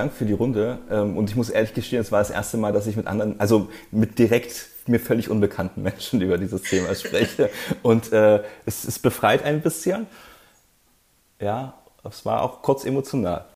[0.00, 0.78] Dank für die Runde.
[0.90, 3.38] Ähm, und ich muss ehrlich gestehen, es war das erste Mal, dass ich mit anderen,
[3.38, 7.50] also mit direkt mir völlig unbekannten Menschen über dieses Thema spreche.
[7.82, 10.06] Und äh, es, es befreit ein bisschen.
[11.40, 13.46] Ja, es war auch kurz emotional.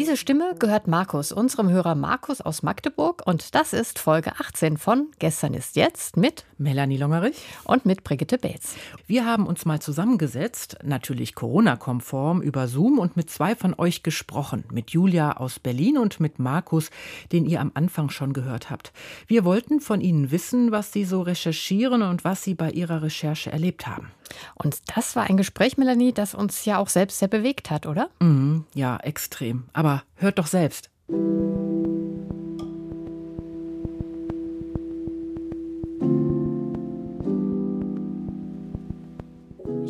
[0.00, 3.20] Diese Stimme gehört Markus, unserem Hörer Markus aus Magdeburg.
[3.26, 8.38] Und das ist Folge 18 von Gestern ist jetzt mit Melanie Longerich und mit Brigitte
[8.38, 8.76] Bates.
[9.06, 14.64] Wir haben uns mal zusammengesetzt, natürlich Corona-konform, über Zoom und mit zwei von euch gesprochen.
[14.72, 16.88] Mit Julia aus Berlin und mit Markus,
[17.30, 18.94] den ihr am Anfang schon gehört habt.
[19.26, 23.52] Wir wollten von ihnen wissen, was sie so recherchieren und was sie bei ihrer Recherche
[23.52, 24.10] erlebt haben.
[24.54, 28.10] Und das war ein Gespräch, Melanie, das uns ja auch selbst sehr bewegt hat, oder?
[28.20, 29.64] Mhm, ja, extrem.
[29.72, 30.90] Aber hört doch selbst.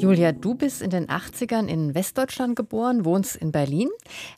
[0.00, 3.90] Julia, du bist in den 80ern in Westdeutschland geboren, wohnst in Berlin.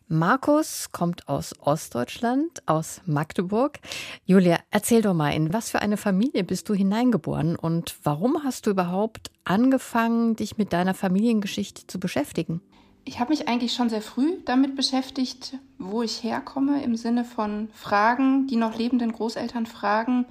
[0.08, 3.78] Markus kommt aus Ostdeutschland, aus Magdeburg.
[4.24, 8.66] Julia, erzähl doch mal, in was für eine Familie bist du hineingeboren und warum hast
[8.66, 12.60] du überhaupt angefangen, dich mit deiner Familiengeschichte zu beschäftigen?
[13.04, 17.68] Ich habe mich eigentlich schon sehr früh damit beschäftigt, wo ich herkomme, im Sinne von
[17.72, 20.26] Fragen, die noch lebenden Großeltern fragen,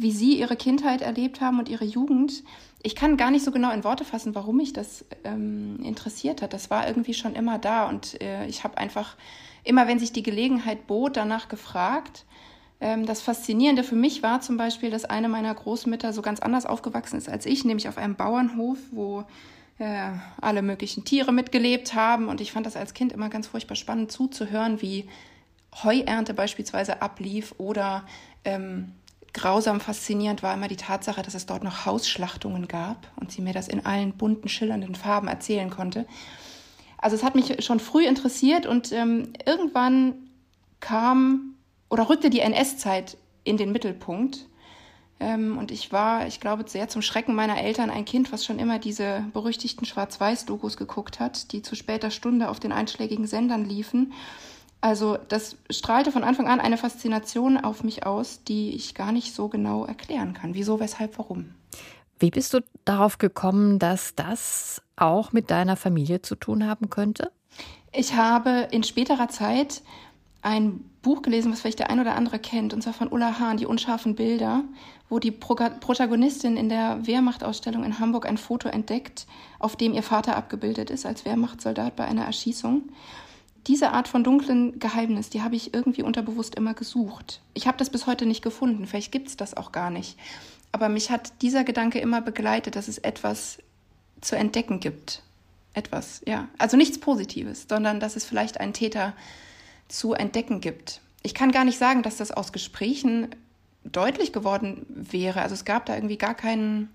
[0.00, 2.42] wie sie ihre Kindheit erlebt haben und ihre Jugend
[2.82, 6.52] ich kann gar nicht so genau in Worte fassen, warum mich das ähm, interessiert hat.
[6.52, 9.16] Das war irgendwie schon immer da und äh, ich habe einfach
[9.64, 12.24] immer, wenn sich die Gelegenheit bot, danach gefragt.
[12.80, 16.64] Ähm, das Faszinierende für mich war zum Beispiel, dass eine meiner Großmütter so ganz anders
[16.64, 19.24] aufgewachsen ist als ich, nämlich auf einem Bauernhof, wo
[19.78, 22.28] äh, alle möglichen Tiere mitgelebt haben.
[22.28, 25.06] Und ich fand das als Kind immer ganz furchtbar spannend zuzuhören, wie
[25.84, 28.04] Heuernte beispielsweise ablief oder
[28.46, 28.92] ähm,
[29.32, 33.52] grausam faszinierend war immer die Tatsache, dass es dort noch Hausschlachtungen gab und sie mir
[33.52, 36.06] das in allen bunten, schillernden Farben erzählen konnte.
[36.98, 40.14] Also es hat mich schon früh interessiert und ähm, irgendwann
[40.80, 41.54] kam
[41.88, 44.46] oder rückte die NS-Zeit in den Mittelpunkt.
[45.18, 48.58] Ähm, und ich war, ich glaube, sehr zum Schrecken meiner Eltern ein Kind, was schon
[48.58, 54.12] immer diese berüchtigten Schwarz-Weiß-Dokus geguckt hat, die zu später Stunde auf den einschlägigen Sendern liefen
[54.80, 59.34] also das strahlte von Anfang an eine Faszination auf mich aus, die ich gar nicht
[59.34, 60.54] so genau erklären kann.
[60.54, 61.54] Wieso, weshalb, warum.
[62.18, 67.30] Wie bist du darauf gekommen, dass das auch mit deiner Familie zu tun haben könnte?
[67.92, 69.82] Ich habe in späterer Zeit
[70.42, 73.56] ein Buch gelesen, was vielleicht der ein oder andere kennt, und zwar von Ulla Hahn,
[73.56, 74.62] Die unscharfen Bilder,
[75.08, 79.26] wo die Pro Protagonistin in der Wehrmachtausstellung in Hamburg ein Foto entdeckt,
[79.58, 82.82] auf dem ihr Vater abgebildet ist als Wehrmachtssoldat bei einer Erschießung
[83.66, 87.40] diese Art von dunklen Geheimnis, die habe ich irgendwie unterbewusst immer gesucht.
[87.54, 90.18] Ich habe das bis heute nicht gefunden, vielleicht gibt es das auch gar nicht.
[90.72, 93.58] Aber mich hat dieser Gedanke immer begleitet, dass es etwas
[94.20, 95.22] zu entdecken gibt.
[95.74, 96.48] Etwas, ja.
[96.58, 99.14] Also nichts Positives, sondern dass es vielleicht einen Täter
[99.88, 101.00] zu entdecken gibt.
[101.22, 103.28] Ich kann gar nicht sagen, dass das aus Gesprächen
[103.84, 105.42] deutlich geworden wäre.
[105.42, 106.90] Also es gab da irgendwie gar keinen,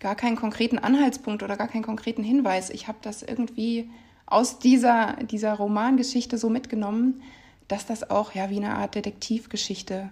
[0.00, 2.70] gar keinen konkreten Anhaltspunkt oder gar keinen konkreten Hinweis.
[2.70, 3.90] Ich habe das irgendwie
[4.26, 7.22] aus dieser, dieser Romangeschichte so mitgenommen,
[7.68, 10.10] dass das auch ja wie eine Art Detektivgeschichte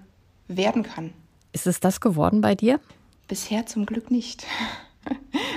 [0.49, 1.13] werden kann.
[1.53, 2.81] Ist es das geworden bei dir?
[3.29, 4.47] Bisher zum Glück nicht.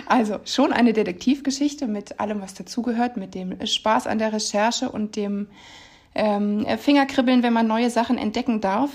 [0.08, 5.16] Also schon eine Detektivgeschichte mit allem, was dazugehört, mit dem Spaß an der Recherche und
[5.16, 5.48] dem
[6.16, 8.90] ähm, Fingerkribbeln, wenn man neue Sachen entdecken darf.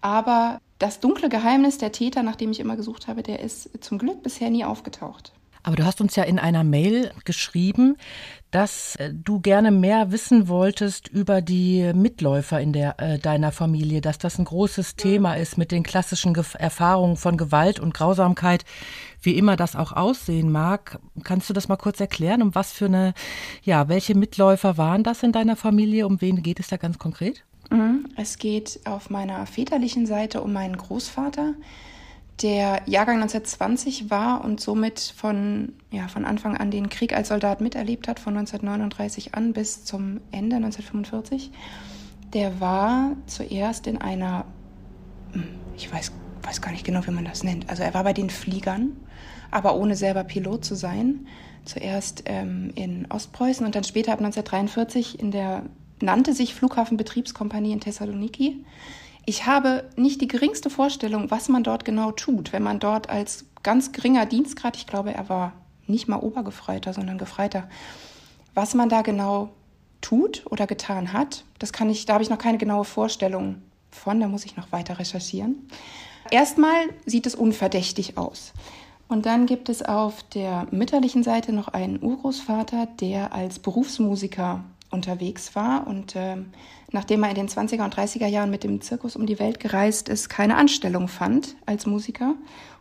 [0.00, 3.98] Aber das dunkle Geheimnis der Täter, nach dem ich immer gesucht habe, der ist zum
[3.98, 5.32] Glück bisher nie aufgetaucht.
[5.68, 7.98] Aber du hast uns ja in einer Mail geschrieben,
[8.50, 14.00] dass äh, du gerne mehr wissen wolltest über die Mitläufer in der, äh, deiner Familie,
[14.00, 18.64] dass das ein großes Thema ist mit den klassischen Ge Erfahrungen von Gewalt und Grausamkeit,
[19.20, 21.00] wie immer das auch aussehen mag.
[21.22, 23.12] Kannst du das mal kurz erklären, um was für eine,
[23.62, 26.06] ja, welche Mitläufer waren das in deiner Familie?
[26.06, 27.44] Um wen geht es da ganz konkret?
[27.68, 28.08] Mhm.
[28.16, 31.52] Es geht auf meiner väterlichen Seite um meinen Großvater
[32.42, 37.60] der Jahrgang 1920 war und somit von, ja, von Anfang an den Krieg als Soldat
[37.60, 41.50] miterlebt hat, von 1939 an bis zum Ende 1945,
[42.32, 44.44] der war zuerst in einer,
[45.32, 46.12] hm, ich weiß,
[46.42, 48.96] weiß gar nicht genau, wie man das nennt, also er war bei den Fliegern,
[49.50, 51.26] aber ohne selber Pilot zu sein.
[51.64, 55.64] Zuerst ähm, in Ostpreußen und dann später ab 1943 in der,
[56.00, 58.64] nannte sich Flughafenbetriebskompanie in Thessaloniki
[59.28, 63.44] ich habe nicht die geringste Vorstellung, was man dort genau tut, wenn man dort als
[63.62, 65.52] ganz geringer Dienstgrad, ich glaube, er war
[65.86, 67.68] nicht mal Obergefreiter, sondern Gefreiter,
[68.54, 69.50] was man da genau
[70.00, 73.60] tut oder getan hat, das kann ich, da habe ich noch keine genaue Vorstellung
[73.90, 75.68] von, da muss ich noch weiter recherchieren.
[76.30, 78.54] Erstmal sieht es unverdächtig aus.
[79.08, 85.54] Und dann gibt es auf der mütterlichen Seite noch einen Urgroßvater, der als Berufsmusiker unterwegs
[85.54, 86.36] war und äh,
[86.90, 90.08] nachdem er in den 20er und 30er Jahren mit dem Zirkus um die Welt gereist
[90.08, 92.34] ist, keine Anstellung fand als Musiker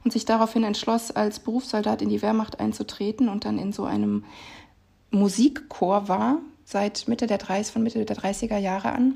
[0.04, 4.24] und sich daraufhin entschloss, als Berufssoldat in die Wehrmacht einzutreten und dann in so einem
[5.12, 9.13] Musikchor war, seit Mitte der 30, von Mitte der 30er Jahre an.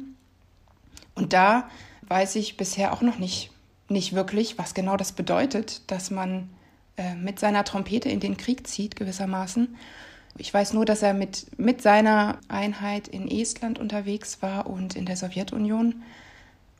[1.15, 1.69] Und da
[2.07, 3.51] weiß ich bisher auch noch nicht,
[3.89, 6.49] nicht wirklich, was genau das bedeutet, dass man
[6.97, 9.75] äh, mit seiner Trompete in den Krieg zieht, gewissermaßen.
[10.37, 15.05] Ich weiß nur, dass er mit, mit seiner Einheit in Estland unterwegs war und in
[15.05, 16.03] der Sowjetunion,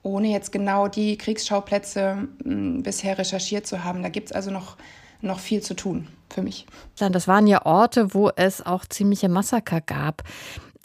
[0.04, 4.04] ohne jetzt genau die Kriegsschauplätze mh, bisher recherchiert zu haben.
[4.04, 4.78] Da gibt es also noch,
[5.22, 6.66] noch viel zu tun für mich.
[6.96, 10.24] Das waren ja Orte, wo es auch ziemliche Massaker gab.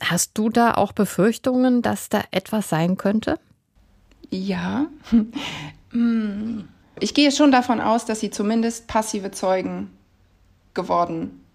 [0.01, 3.39] Hast du da auch Befürchtungen, dass da etwas sein könnte?
[4.31, 4.87] Ja.
[5.93, 6.69] Hm.
[6.99, 9.89] Ich gehe schon davon aus, dass sie zumindest passive Zeugen
[10.75, 11.46] geworden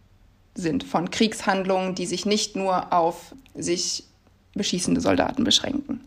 [0.54, 4.06] sind von Kriegshandlungen, die sich nicht nur auf sich
[4.54, 6.02] beschießende Soldaten beschränken.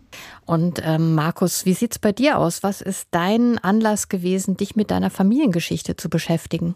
[0.44, 2.62] Und ähm, Markus, wie sieht es bei dir aus?
[2.62, 6.74] Was ist dein Anlass gewesen, dich mit deiner Familiengeschichte zu beschäftigen?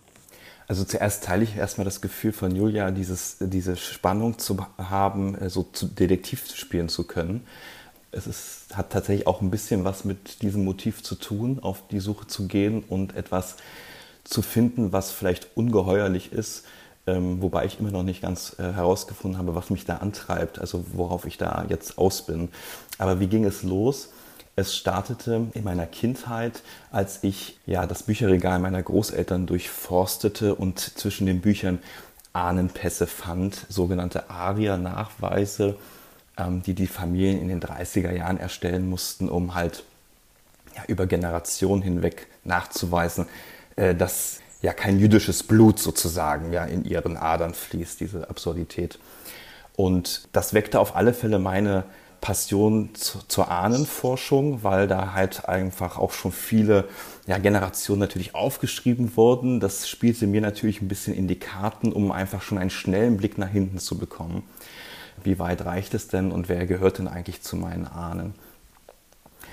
[0.67, 5.51] Also zuerst teile ich erstmal das Gefühl von Julia, dieses, diese Spannung zu haben, äh,
[5.51, 7.47] so zu Detektiv spielen zu können.
[8.11, 12.01] Es ist, hat tatsächlich auch ein bisschen was mit diesem Motiv zu tun, auf die
[12.01, 13.57] Suche zu gehen und etwas
[14.25, 16.65] zu finden, was vielleicht ungeheuerlich ist,
[17.09, 20.85] ähm, wobei ich immer noch nicht ganz äh, herausgefunden habe, was mich da antreibt, also
[20.93, 22.51] worauf ich da jetzt aus bin.
[22.99, 24.11] Aber wie ging es los?
[24.57, 31.27] Es startete in meiner Kindheit, als ich ja das Bücherregal meiner Großeltern durchforstete und zwischen
[31.27, 31.79] den Büchern
[32.33, 35.77] Ahnenpässe fand, sogenannte ARIA-Nachweise,
[36.37, 39.85] ähm, die die Familien in den 30er Jahren erstellen mussten, um halt
[40.77, 43.27] ja, über Generationen hinweg nachzuweisen,
[43.77, 48.99] äh, dass ja kein jüdisches Blut sozusagen ja in ihren Adern fließt, diese Absurdität.
[49.77, 51.85] Und das weckte auf alle Fälle meine
[52.21, 56.89] Passion zu, zur Ahnenforschung, weil da halt einfach auch schon viele
[57.29, 59.61] ja, Generationen natürlich aufgeschrieben wurden.
[59.61, 63.39] Das spielte mir natürlich ein bisschen in die Karten, um einfach schon einen schnellen Blick
[63.39, 64.43] nach hinten zu bekommen.
[65.23, 68.35] Wie weit reicht es denn und wer gehört denn eigentlich zu meinen Ahnen?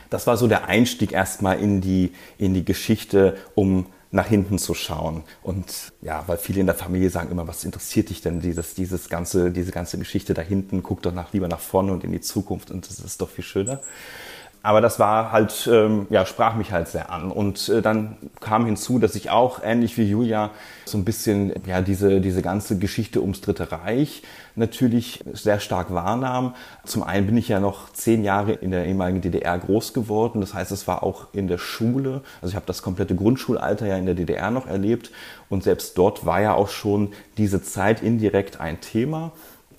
[0.10, 4.74] Das war so der Einstieg erstmal in die, in die Geschichte, um nach hinten zu
[4.74, 5.24] schauen.
[5.44, 9.10] Und ja, weil viele in der Familie sagen immer, was interessiert dich denn dieses, dieses
[9.10, 10.84] ganze, diese ganze Geschichte da hinten?
[10.84, 13.44] Guck doch nach, lieber nach vorne und in die Zukunft und das ist doch viel
[13.44, 13.82] schöner.
[14.66, 17.30] Aber das war halt, ähm, ja, sprach mich halt sehr an.
[17.30, 20.50] Und äh, dann kam hinzu, dass ich auch, ähnlich wie Julia,
[20.86, 24.24] so ein bisschen, ja, diese, diese ganze Geschichte ums Dritte Reich
[24.56, 26.56] natürlich sehr stark wahrnahm.
[26.84, 30.42] Zum einen bin ich ja noch zehn Jahre in der ehemaligen DDR groß geworden.
[30.42, 32.22] Das heißt, es war auch in der Schule.
[32.42, 35.12] Also ich habe das komplette Grundschulalter ja in der DDR noch erlebt.
[35.48, 39.32] Und selbst dort war ja auch schon diese Zeit indirekt ein Thema.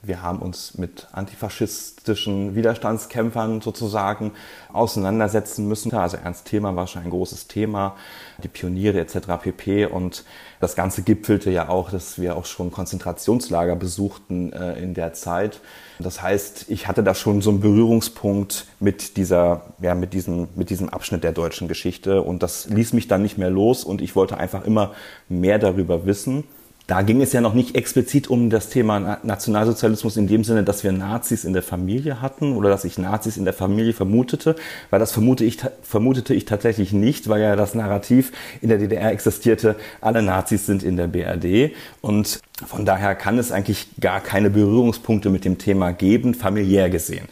[0.06, 4.32] Wir haben uns mit antifaschistischen Widerstandskämpfern sozusagen
[4.72, 5.92] auseinandersetzen müssen.
[5.94, 7.96] Also Ernst Thema war schon ein großes Thema,
[8.40, 9.18] die Pioniere etc.
[9.42, 9.86] pp.
[9.86, 10.24] Und
[10.60, 15.60] das Ganze gipfelte ja auch, dass wir auch schon Konzentrationslager besuchten äh, in der Zeit.
[15.98, 20.70] Das heißt, ich hatte da schon so einen Berührungspunkt mit dieser, ja, mit diesem, mit
[20.70, 22.22] diesem Abschnitt der deutschen Geschichte.
[22.22, 24.94] Und das ließ mich dann nicht mehr los und ich wollte einfach immer
[25.28, 26.44] mehr darüber wissen.
[26.86, 30.84] Da ging es ja noch nicht explizit um das Thema Nationalsozialismus in dem Sinne, dass
[30.84, 34.54] wir Nazis in der Familie hatten oder dass ich Nazis in der Familie vermutete,
[34.90, 39.10] weil das vermute ich, vermutete ich tatsächlich nicht, weil ja das Narrativ in der DDR
[39.10, 44.48] existierte, alle Nazis sind in der BRD und von daher kann es eigentlich gar keine
[44.48, 47.26] Berührungspunkte mit dem Thema geben, familiär gesehen.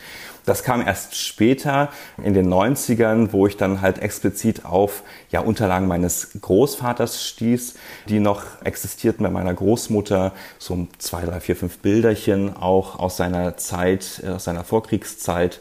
[0.45, 1.89] Das kam erst später
[2.23, 7.75] in den 90ern, wo ich dann halt explizit auf ja, Unterlagen meines Großvaters stieß,
[8.09, 13.57] die noch existierten bei meiner Großmutter, so zwei, drei, vier, fünf Bilderchen auch aus seiner
[13.57, 15.61] Zeit, äh, aus seiner Vorkriegszeit.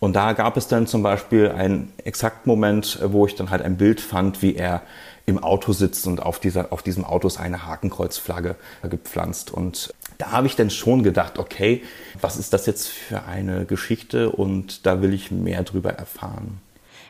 [0.00, 3.76] Und da gab es dann zum Beispiel einen Exaktmoment, äh, wo ich dann halt ein
[3.76, 4.82] Bild fand, wie er
[5.26, 9.50] im Auto sitzt und auf, dieser, auf diesem Auto ist eine Hakenkreuzflagge gepflanzt.
[9.50, 11.82] Und da habe ich dann schon gedacht, okay,
[12.20, 16.60] was ist das jetzt für eine Geschichte und da will ich mehr drüber erfahren.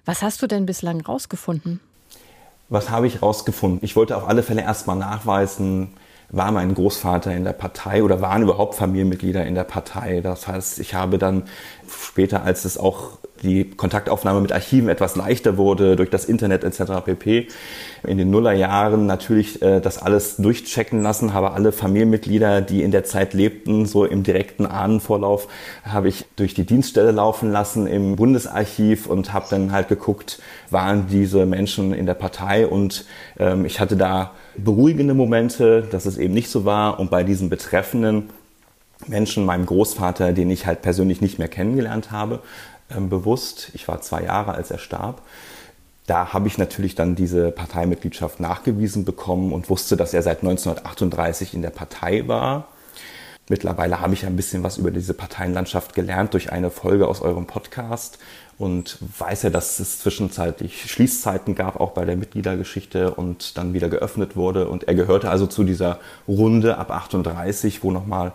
[0.04, 1.80] Was hast du denn bislang rausgefunden?
[2.68, 3.80] Was habe ich rausgefunden?
[3.82, 5.92] Ich wollte auf alle Fälle erstmal nachweisen,
[6.36, 10.20] war mein Großvater in der Partei oder waren überhaupt Familienmitglieder in der Partei.
[10.20, 11.44] Das heißt, ich habe dann
[11.88, 17.04] später, als es auch die Kontaktaufnahme mit Archiven etwas leichter wurde durch das Internet etc.
[17.04, 17.48] pp.
[18.06, 23.04] In den Nullerjahren natürlich äh, das alles durchchecken lassen, habe alle Familienmitglieder, die in der
[23.04, 25.48] Zeit lebten, so im direkten Ahnenvorlauf,
[25.84, 31.06] habe ich durch die Dienststelle laufen lassen im Bundesarchiv und habe dann halt geguckt, waren
[31.08, 33.04] diese Menschen in der Partei und
[33.38, 37.49] ähm, ich hatte da beruhigende Momente, dass es eben nicht so war und bei diesen
[37.49, 38.30] Betreffenden
[39.06, 42.40] Menschen, meinem Großvater, den ich halt persönlich nicht mehr kennengelernt habe,
[42.94, 43.70] ähm, bewusst.
[43.75, 45.23] Ich war zwei Jahre, als er starb.
[46.06, 51.54] Da habe ich natürlich dann diese Parteimitgliedschaft nachgewiesen bekommen und wusste, dass er seit 1938
[51.54, 52.68] in der Partei war.
[53.49, 57.46] Mittlerweile habe ich ein bisschen was über diese Parteienlandschaft gelernt durch eine Folge aus eurem
[57.46, 58.18] Podcast
[58.58, 63.88] und weiß ja, dass es zwischenzeitlich Schließzeiten gab, auch bei der Mitgliedergeschichte und dann wieder
[63.88, 64.68] geöffnet wurde.
[64.68, 68.32] Und er gehörte also zu dieser Runde ab 38, wo nochmal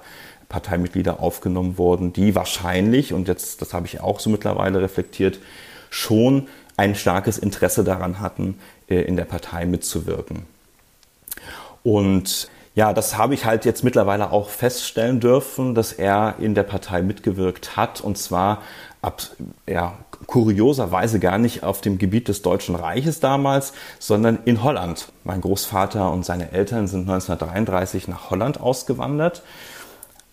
[0.50, 5.40] Parteimitglieder aufgenommen wurden, die wahrscheinlich, und jetzt, das habe ich auch so mittlerweile reflektiert,
[5.90, 8.60] schon ein starkes Interesse daran hatten,
[8.90, 10.44] äh, in der Partei mitzuwirken.
[11.84, 16.64] Und ja, das habe ich halt jetzt mittlerweile auch feststellen dürfen, dass er in der
[16.64, 18.62] Partei mitgewirkt hat und zwar
[19.02, 19.22] ab,
[19.68, 25.12] ja, kurioserweise gar nicht auf dem Gebiet des Deutschen Reiches damals, sondern in Holland.
[25.24, 29.44] Mein Großvater und seine Eltern sind 1933 nach Holland ausgewandert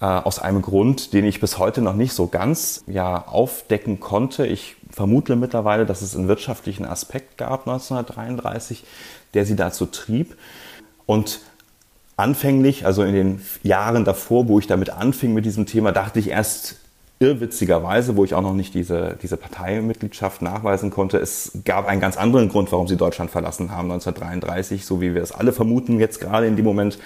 [0.01, 4.47] äh, aus einem Grund, den ich bis heute noch nicht so ganz ja, aufdecken konnte.
[4.47, 8.85] Ich vermute mittlerweile, dass es einen wirtschaftlichen Aspekt gab 1933,
[9.35, 10.37] der sie dazu trieb.
[11.07, 11.41] Und
[12.17, 16.31] anfänglich, also in den Jahren davor, wo ich damit anfing mit diesem Thema, dachte ich
[16.31, 16.77] erst,
[17.19, 22.19] irrwitzigerweise, wo ich auch noch nicht diese, diese Parteimitgliedschaft nachweisen konnte, es gab einen ganz
[22.19, 26.21] anderen Grund, warum sie Deutschland verlassen haben 1933, so wie wir es alle vermuten jetzt
[26.21, 26.99] gerade in dem Moment,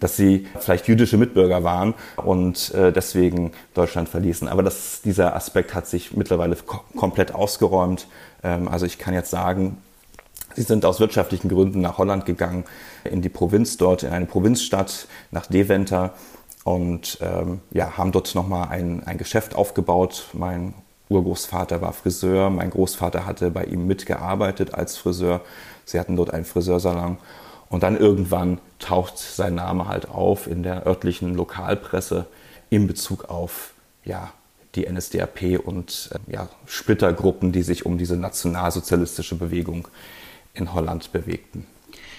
[0.00, 4.48] dass sie vielleicht jüdische Mitbürger waren und äh, deswegen Deutschland verließen.
[4.48, 6.56] Aber das, dieser Aspekt hat sich mittlerweile
[6.96, 8.06] komplett ausgeräumt.
[8.42, 9.78] Ähm, also ich kann jetzt sagen,
[10.54, 12.64] Sie sind aus wirtschaftlichen Gründen nach Holland gegangen,
[13.04, 16.14] in die Provinz dort, in eine Provinzstadt, nach Deventer
[16.68, 20.26] und ähm, ja, haben dort nochmal ein, ein Geschäft aufgebaut.
[20.34, 20.74] Mein
[21.08, 25.40] Urgroßvater war Friseur, mein Großvater hatte bei ihm mitgearbeitet als Friseur.
[25.86, 27.16] Sie hatten dort einen Friseursalon.
[27.70, 32.26] Und dann irgendwann taucht sein Name halt auf in der örtlichen Lokalpresse
[32.68, 33.72] in Bezug auf
[34.04, 34.30] ja,
[34.74, 39.88] die NSDAP und äh, ja, Splittergruppen, die sich um diese nationalsozialistische Bewegung
[40.52, 41.66] in Holland bewegten.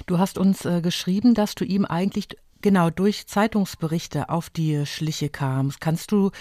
[0.07, 2.29] Du hast uns äh, geschrieben, dass du ihm eigentlich
[2.61, 5.81] genau durch Zeitungsberichte auf die Schliche kamst.
[5.81, 6.31] Kannst du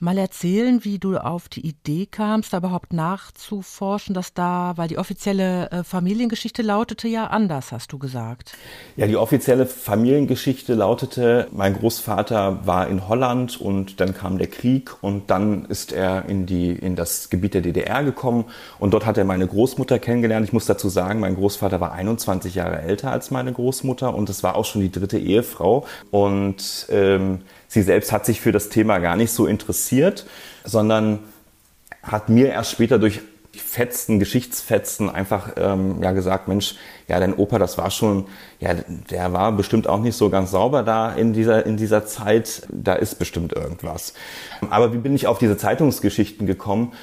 [0.00, 4.98] mal erzählen, wie du auf die Idee kamst, da überhaupt nachzuforschen, dass da, weil die
[4.98, 8.52] offizielle äh, Familiengeschichte lautete ja anders, hast du gesagt.
[8.96, 15.02] Ja, die offizielle Familiengeschichte lautete, mein Großvater war in Holland und dann kam der Krieg
[15.02, 18.44] und dann ist er in, die, in das Gebiet der DDR gekommen
[18.78, 20.46] und dort hat er meine Großmutter kennengelernt.
[20.46, 24.42] Ich muss dazu sagen, mein Großvater war 21 Jahre älter als meine Großmutter und es
[24.42, 27.40] war auch schon die dritte Ehefrau und ähm,
[27.76, 30.24] Sie selbst hat sich für das Thema gar nicht so interessiert,
[30.64, 31.18] sondern
[32.02, 33.20] hat mir erst später durch
[33.52, 38.28] Fetzen, Geschichtsfetzen einfach ähm, ja gesagt, Mensch, ja, dein Opa, das war schon,
[38.60, 38.72] ja,
[39.10, 42.62] der war bestimmt auch nicht so ganz sauber da in dieser in dieser Zeit.
[42.70, 44.14] Da ist bestimmt irgendwas.
[44.70, 46.94] Aber wie bin ich auf diese Zeitungsgeschichten gekommen?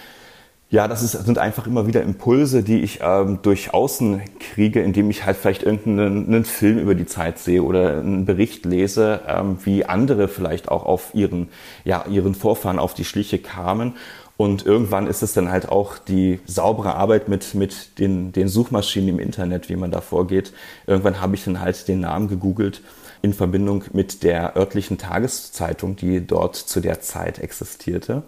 [0.74, 5.12] Ja, das ist, sind einfach immer wieder Impulse, die ich ähm, durch Außen kriege, indem
[5.12, 9.60] ich halt vielleicht irgendeinen einen Film über die Zeit sehe oder einen Bericht lese, ähm,
[9.66, 11.50] wie andere vielleicht auch auf ihren,
[11.86, 13.94] ja, ihren Vorfahren auf die Schliche kamen.
[14.36, 19.10] Und irgendwann ist es dann halt auch die saubere Arbeit mit, mit den, den Suchmaschinen
[19.10, 20.54] im Internet, wie man da vorgeht.
[20.88, 22.82] Irgendwann habe ich dann halt den Namen gegoogelt
[23.22, 28.24] in Verbindung mit der örtlichen Tageszeitung, die dort zu der Zeit existierte.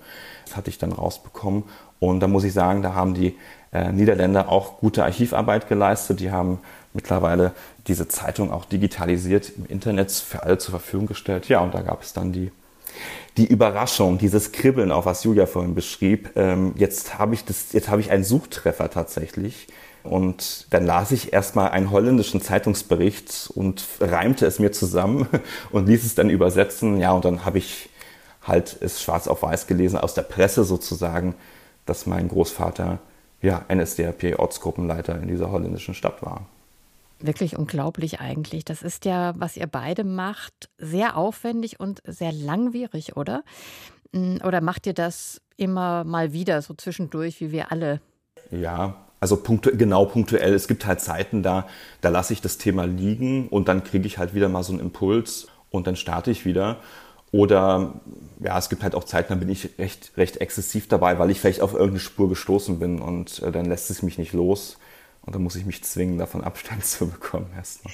[0.46, 1.64] Das hatte ich dann rausbekommen
[2.10, 3.36] und da muss ich sagen, da haben die
[3.72, 6.20] äh, Niederländer auch gute Archivarbeit geleistet.
[6.20, 6.60] Die haben
[6.94, 7.52] mittlerweile
[7.88, 11.50] diese Zeitung auch digitalisiert im Internet für alle zur Verfügung gestellt.
[11.50, 12.52] Ja, und da gab es dann die,
[13.38, 16.32] die Überraschung, dieses Kribbeln, auch was Julia vorhin beschrieb.
[16.36, 17.44] Ähm, jetzt habe ich
[17.90, 19.68] habe ich einen Suchtreffer tatsächlich.
[20.04, 25.28] Und dann las ich erstmal einen holländischen Zeitungsbericht und reimte es mir zusammen
[25.72, 27.00] und ließ es dann übersetzen.
[27.00, 27.90] Ja, und dann habe ich
[28.44, 31.34] halt es schwarz auf weiß gelesen aus der Presse sozusagen
[31.86, 33.00] dass mein Großvater
[33.42, 36.48] ja, NSDAP-Ortsgruppenleiter in dieser holländischen Stadt war.
[37.20, 38.66] Wirklich unglaublich eigentlich.
[38.66, 43.44] Das ist ja, was ihr beide macht, sehr aufwendig und sehr langwierig, oder?
[44.14, 48.02] Hm, oder macht ihr das immer mal wieder, so zwischendurch, wie wir alle?
[48.52, 50.54] Ja, also punktu genau punktuell.
[50.54, 51.68] Es gibt halt Zeiten, da,
[52.02, 54.82] da lasse ich das Thema liegen und dann kriege ich halt wieder mal so einen
[54.82, 56.80] Impuls und dann starte ich wieder.
[57.36, 58.00] Oder
[58.40, 61.42] ja, es gibt halt auch Zeiten, da bin ich recht, recht exzessiv dabei, weil ich
[61.42, 64.78] vielleicht auf irgendeine Spur gestoßen bin und äh, dann lässt es mich nicht los.
[65.22, 67.94] Und dann muss ich mich zwingen, davon Abstand zu bekommen erstmal.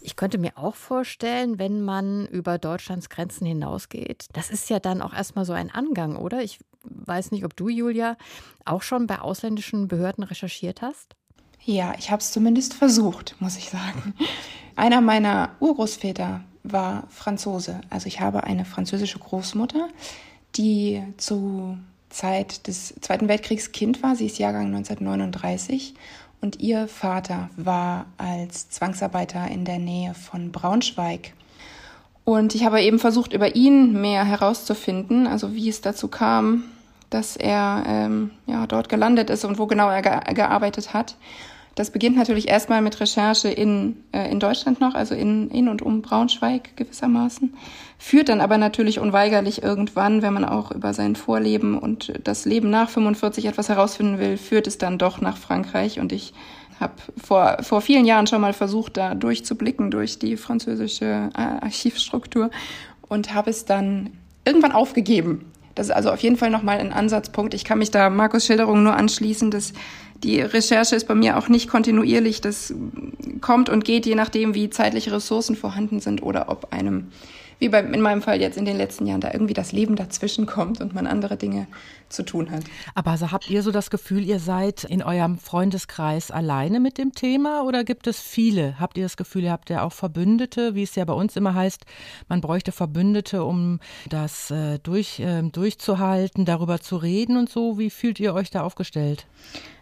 [0.00, 5.02] Ich könnte mir auch vorstellen, wenn man über Deutschlands Grenzen hinausgeht, das ist ja dann
[5.02, 6.42] auch erstmal so ein Angang, oder?
[6.42, 8.16] Ich weiß nicht, ob du, Julia,
[8.64, 11.14] auch schon bei ausländischen Behörden recherchiert hast.
[11.62, 14.14] Ja, ich habe es zumindest versucht, muss ich sagen.
[14.74, 17.80] Einer meiner Urgroßväter war Franzose.
[17.90, 19.88] Also ich habe eine französische Großmutter,
[20.56, 21.78] die zu
[22.10, 24.16] Zeit des Zweiten Weltkriegs Kind war.
[24.16, 25.94] Sie ist Jahrgang 1939
[26.40, 31.32] und ihr Vater war als Zwangsarbeiter in der Nähe von Braunschweig.
[32.24, 36.64] Und ich habe eben versucht, über ihn mehr herauszufinden, also wie es dazu kam,
[37.08, 41.16] dass er ähm, ja, dort gelandet ist und wo genau er ge gearbeitet hat.
[41.74, 45.82] Das beginnt natürlich erstmal mit Recherche in, äh, in Deutschland noch, also in, in und
[45.82, 47.54] um Braunschweig gewissermaßen,
[47.98, 52.70] führt dann aber natürlich unweigerlich irgendwann, wenn man auch über sein Vorleben und das Leben
[52.70, 56.32] nach 45 etwas herausfinden will, führt es dann doch nach Frankreich und ich
[56.80, 62.50] habe vor, vor vielen Jahren schon mal versucht, da durchzublicken durch die französische äh, Archivstruktur
[63.06, 64.10] und habe es dann
[64.44, 65.44] irgendwann aufgegeben.
[65.74, 67.54] Das ist also auf jeden Fall nochmal ein Ansatzpunkt.
[67.54, 69.72] Ich kann mich da Markus Schilderung nur anschließen, dass
[70.22, 72.40] die Recherche ist bei mir auch nicht kontinuierlich.
[72.40, 72.74] Das
[73.40, 77.06] kommt und geht, je nachdem, wie zeitliche Ressourcen vorhanden sind oder ob einem
[77.60, 80.46] wie bei, in meinem Fall jetzt in den letzten Jahren, da irgendwie das Leben dazwischen
[80.46, 81.66] kommt und man andere Dinge
[82.08, 82.64] zu tun hat.
[82.94, 87.12] Aber also habt ihr so das Gefühl, ihr seid in eurem Freundeskreis alleine mit dem
[87.12, 88.80] Thema oder gibt es viele?
[88.80, 91.54] Habt ihr das Gefühl, ihr habt ja auch Verbündete, wie es ja bei uns immer
[91.54, 91.84] heißt,
[92.28, 97.78] man bräuchte Verbündete, um das äh, durch, äh, durchzuhalten, darüber zu reden und so.
[97.78, 99.26] Wie fühlt ihr euch da aufgestellt?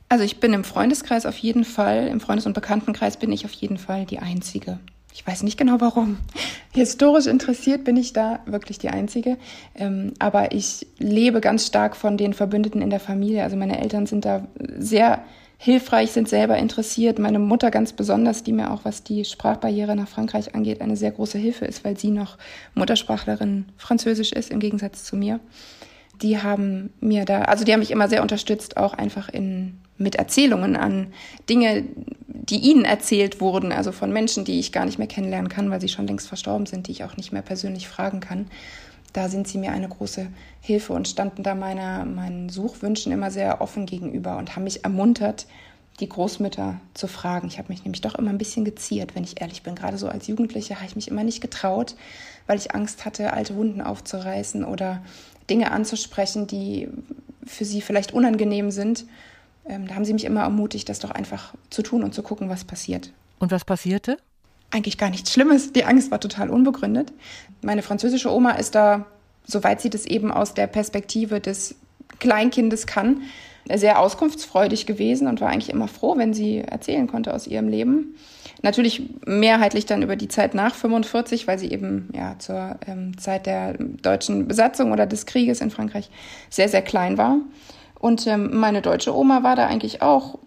[0.08, 3.52] Also ich bin im Freundeskreis auf jeden Fall, im Freundes- und Bekanntenkreis bin ich auf
[3.52, 4.78] jeden Fall die Einzige.
[5.12, 6.18] Ich weiß nicht genau warum.
[6.72, 9.36] Historisch interessiert bin ich da wirklich die Einzige.
[9.74, 13.42] Ähm, aber ich lebe ganz stark von den Verbündeten in der Familie.
[13.42, 14.46] Also meine Eltern sind da
[14.78, 15.24] sehr
[15.58, 17.18] hilfreich, sind selber interessiert.
[17.18, 21.10] Meine Mutter ganz besonders, die mir auch, was die Sprachbarriere nach Frankreich angeht, eine sehr
[21.10, 22.38] große Hilfe ist, weil sie noch
[22.74, 25.40] Muttersprachlerin Französisch ist, im Gegensatz zu mir.
[26.22, 30.14] Die haben mir da, also die haben mich immer sehr unterstützt, auch einfach in mit
[30.14, 31.12] Erzählungen an
[31.50, 31.84] Dinge,
[32.28, 35.80] die ihnen erzählt wurden, also von Menschen, die ich gar nicht mehr kennenlernen kann, weil
[35.80, 38.46] sie schon längst verstorben sind, die ich auch nicht mehr persönlich fragen kann.
[39.12, 40.28] Da sind sie mir eine große
[40.60, 45.46] Hilfe und standen da meiner, meinen Suchwünschen immer sehr offen gegenüber und haben mich ermuntert,
[46.00, 47.48] die Großmütter zu fragen.
[47.48, 49.74] Ich habe mich nämlich doch immer ein bisschen geziert, wenn ich ehrlich bin.
[49.74, 51.96] Gerade so als Jugendliche habe ich mich immer nicht getraut,
[52.46, 55.02] weil ich Angst hatte, alte Wunden aufzureißen oder
[55.50, 56.88] Dinge anzusprechen, die
[57.46, 59.04] für sie vielleicht unangenehm sind
[59.68, 62.48] ähm, da haben sie mich immer ermutigt, das doch einfach zu tun und zu gucken,
[62.48, 63.12] was passiert.
[63.38, 64.16] Und was passierte?
[64.70, 65.72] Eigentlich gar nichts Schlimmes.
[65.72, 67.12] Die Angst war total unbegründet.
[67.62, 69.06] Meine französische Oma ist da,
[69.46, 71.76] soweit sie das eben aus der Perspektive des
[72.18, 73.22] Kleinkindes kann,
[73.72, 78.16] sehr auskunftsfreudig gewesen und war eigentlich immer froh, wenn sie erzählen konnte aus ihrem Leben.
[78.62, 83.46] Natürlich mehrheitlich dann über die Zeit nach 45, weil sie eben ja zur ähm, Zeit
[83.46, 86.10] der deutschen Besatzung oder des Krieges in Frankreich
[86.50, 87.38] sehr, sehr klein war.
[87.98, 90.38] Und ähm, meine deutsche Oma war da eigentlich auch,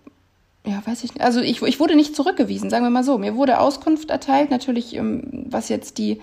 [0.65, 1.23] ja, weiß ich nicht.
[1.23, 3.17] Also ich, ich wurde nicht zurückgewiesen, sagen wir mal so.
[3.17, 6.19] Mir wurde Auskunft erteilt, natürlich, ähm, was jetzt die,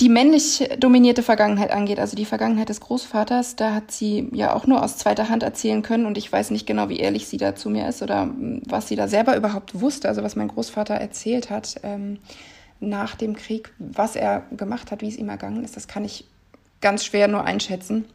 [0.00, 4.66] die männlich dominierte Vergangenheit angeht, also die Vergangenheit des Großvaters, da hat sie ja auch
[4.66, 7.54] nur aus zweiter Hand erzählen können und ich weiß nicht genau, wie ehrlich sie da
[7.54, 10.94] zu mir ist oder ähm, was sie da selber überhaupt wusste, also was mein Großvater
[10.94, 12.18] erzählt hat ähm,
[12.80, 16.24] nach dem Krieg, was er gemacht hat, wie es ihm ergangen ist, das kann ich
[16.80, 18.06] ganz schwer nur einschätzen.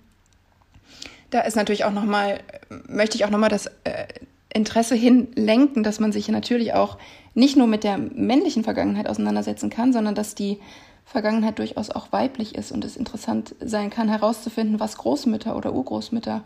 [1.30, 2.40] Da ist natürlich auch nochmal,
[2.88, 4.08] möchte ich auch nochmal das äh,
[4.52, 6.98] Interesse hinlenken, dass man sich natürlich auch
[7.36, 10.60] nicht nur mit der männlichen Vergangenheit auseinandersetzen kann, sondern dass die
[11.06, 16.44] Vergangenheit durchaus auch weiblich ist und es interessant sein kann, herauszufinden, was Großmütter oder Urgroßmütter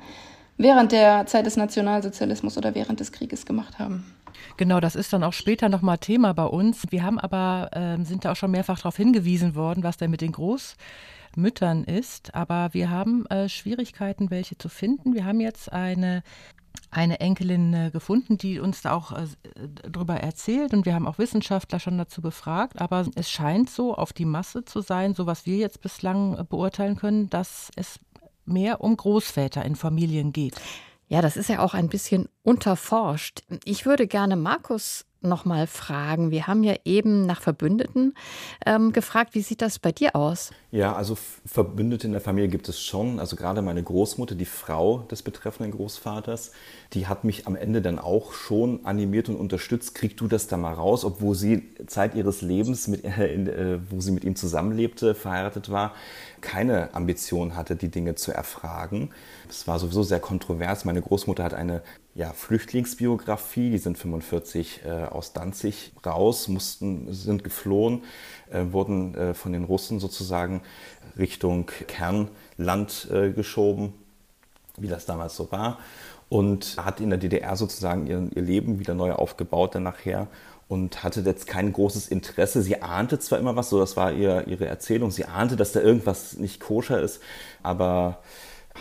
[0.58, 4.14] während der Zeit des Nationalsozialismus oder während des Krieges gemacht haben.
[4.58, 6.84] Genau, das ist dann auch später nochmal Thema bei uns.
[6.90, 10.22] Wir haben aber, äh, sind da auch schon mehrfach darauf hingewiesen worden, was denn mit
[10.22, 10.76] den Groß
[11.36, 12.36] Müttern ist.
[12.36, 15.14] Aber wir haben äh, Schwierigkeiten, welche zu finden.
[15.14, 16.24] Wir haben jetzt eine
[16.92, 19.28] eine Enkelin äh, gefunden, die uns da auch äh,
[19.90, 24.14] darüber erzählt und wir haben auch Wissenschaftler schon dazu befragt, aber es scheint so auf
[24.14, 28.00] die Masse zu sein, so was wir jetzt bislang äh, beurteilen können, dass es
[28.46, 30.60] mehr um Großväter in Familien geht.
[31.08, 33.44] Ja, das ist ja auch ein bisschen unterforscht.
[33.64, 36.32] Ich würde gerne Markus nochmal fragen.
[36.32, 38.14] Wir haben ja eben nach Verbündeten
[38.66, 39.36] ähm, gefragt.
[39.36, 40.52] Wie sieht das bei dir aus?
[40.72, 43.20] Ja, also Verbündete in der Familie gibt es schon.
[43.20, 46.52] Also gerade meine Großmutter, die Frau des betreffenden Großvaters,
[46.94, 49.94] die hat mich am Ende dann auch schon animiert und unterstützt.
[49.94, 54.12] Krieg du das da mal raus, obwohl sie Zeit ihres Lebens, mit, äh, wo sie
[54.12, 55.94] mit ihm zusammenlebte, verheiratet war,
[56.42, 59.10] keine Ambition hatte, die Dinge zu erfragen.
[59.50, 60.86] Es war sowieso sehr kontrovers.
[60.86, 61.82] Meine Großmutter hat eine
[62.20, 63.72] ja, Flüchtlingsbiografie.
[63.72, 68.04] Die sind 45 äh, aus Danzig raus, mussten, sind geflohen,
[68.52, 70.62] äh, wurden äh, von den Russen sozusagen
[71.18, 73.94] Richtung Kernland äh, geschoben,
[74.78, 75.80] wie das damals so war.
[76.28, 80.28] und hat in der DDR sozusagen ihr, ihr Leben wieder neu aufgebaut dann nachher
[80.68, 82.62] und hatte jetzt kein großes Interesse.
[82.62, 85.80] Sie ahnte zwar immer was, so das war ihr, ihre Erzählung, sie ahnte, dass da
[85.80, 87.22] irgendwas nicht koscher ist,
[87.64, 88.20] aber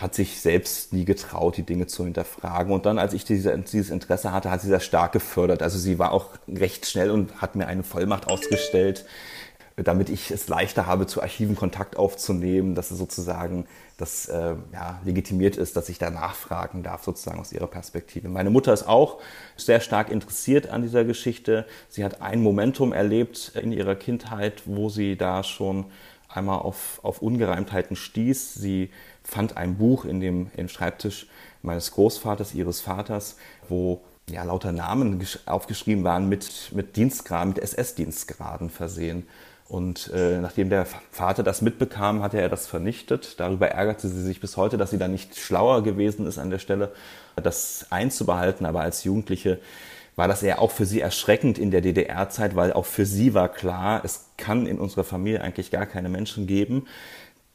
[0.01, 2.73] hat sich selbst nie getraut, die Dinge zu hinterfragen.
[2.73, 5.61] Und dann, als ich diese, dieses Interesse hatte, hat sie das stark gefördert.
[5.61, 9.05] Also sie war auch recht schnell und hat mir eine Vollmacht ausgestellt,
[9.75, 13.65] damit ich es leichter habe, zu Archiven Kontakt aufzunehmen, dass es sozusagen
[13.97, 18.29] das äh, ja, legitimiert ist, dass ich da nachfragen darf, sozusagen aus ihrer Perspektive.
[18.29, 19.19] Meine Mutter ist auch
[19.57, 21.65] sehr stark interessiert an dieser Geschichte.
[21.89, 25.85] Sie hat ein Momentum erlebt in ihrer Kindheit, wo sie da schon
[26.29, 28.55] einmal auf, auf Ungereimtheiten stieß.
[28.55, 28.91] Sie
[29.29, 31.27] fand ein Buch in dem, im Schreibtisch
[31.61, 33.37] meines Großvaters, ihres Vaters,
[33.67, 39.27] wo ja, lauter Namen aufgeschrieben waren mit, mit Dienstgraden, mit SS-Dienstgraden versehen.
[39.67, 43.39] Und äh, nachdem der Vater das mitbekam, hatte er das vernichtet.
[43.39, 46.57] Darüber ärgerte sie sich bis heute, dass sie da nicht schlauer gewesen ist an der
[46.57, 46.91] Stelle,
[47.35, 48.65] das einzubehalten.
[48.65, 49.59] Aber als Jugendliche
[50.15, 53.47] war das eher auch für sie erschreckend in der DDR-Zeit, weil auch für sie war
[53.47, 56.87] klar, es kann in unserer Familie eigentlich gar keine Menschen geben,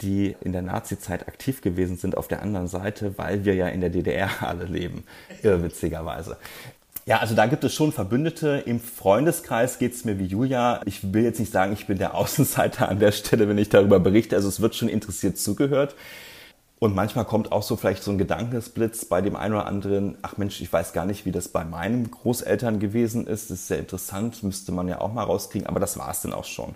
[0.01, 3.81] die in der Nazi-Zeit aktiv gewesen sind auf der anderen Seite, weil wir ja in
[3.81, 5.05] der DDR alle leben,
[5.43, 6.37] irrwitzigerweise.
[7.07, 8.63] Ja, also da gibt es schon Verbündete.
[8.65, 10.81] Im Freundeskreis geht es mir wie Julia.
[10.87, 14.01] Ich will jetzt nicht sagen, ich bin der Außenseiter an der Stelle, wenn ich darüber
[14.01, 14.37] berichte.
[14.37, 15.95] Also es wird schon interessiert zugehört.
[16.81, 20.37] Und manchmal kommt auch so vielleicht so ein Gedankensblitz bei dem einen oder anderen, ach
[20.37, 23.51] Mensch, ich weiß gar nicht, wie das bei meinen Großeltern gewesen ist.
[23.51, 26.33] Das ist sehr interessant, müsste man ja auch mal rauskriegen, aber das war es dann
[26.33, 26.75] auch schon.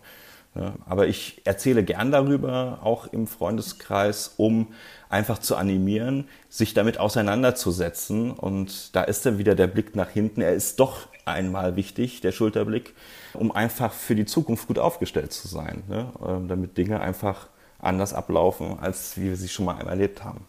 [0.86, 4.68] Aber ich erzähle gern darüber, auch im Freundeskreis, um
[5.08, 8.32] einfach zu animieren, sich damit auseinanderzusetzen.
[8.32, 10.40] Und da ist dann wieder der Blick nach hinten.
[10.40, 12.94] Er ist doch einmal wichtig, der Schulterblick,
[13.34, 16.12] um einfach für die Zukunft gut aufgestellt zu sein, ne?
[16.26, 20.46] Ähm, damit Dinge einfach anders ablaufen, als wie wir sie schon mal erlebt haben.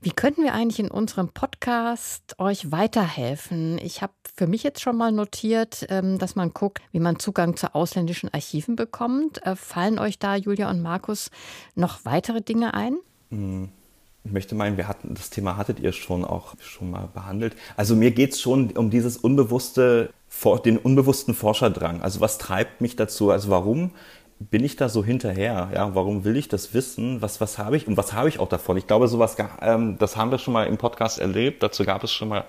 [0.00, 3.78] Wie könnten wir eigentlich in unserem Podcast euch weiterhelfen?
[3.78, 7.56] Ich habe für mich jetzt schon mal notiert, ähm, dass man guckt, wie man Zugang
[7.56, 9.44] zu ausländischen Archiven bekommt.
[9.46, 11.30] Äh, fallen euch da, Julia und Markus,
[11.74, 12.96] noch weitere Dinge ein?
[14.24, 17.56] Ich möchte meinen, wir hatten das Thema hattet ihr schon auch schon mal behandelt.
[17.76, 20.12] Also mir geht es schon um dieses unbewusste,
[20.64, 22.00] den unbewussten Forscherdrang.
[22.00, 23.30] Also was treibt mich dazu?
[23.30, 23.90] Also warum
[24.50, 25.70] bin ich da so hinterher?
[25.74, 27.22] Ja, warum will ich das wissen?
[27.22, 28.76] Was, was habe ich und was habe ich auch davon?
[28.76, 31.62] Ich glaube, sowas, ähm, das haben wir schon mal im Podcast erlebt.
[31.62, 32.44] Dazu gab es schon mal,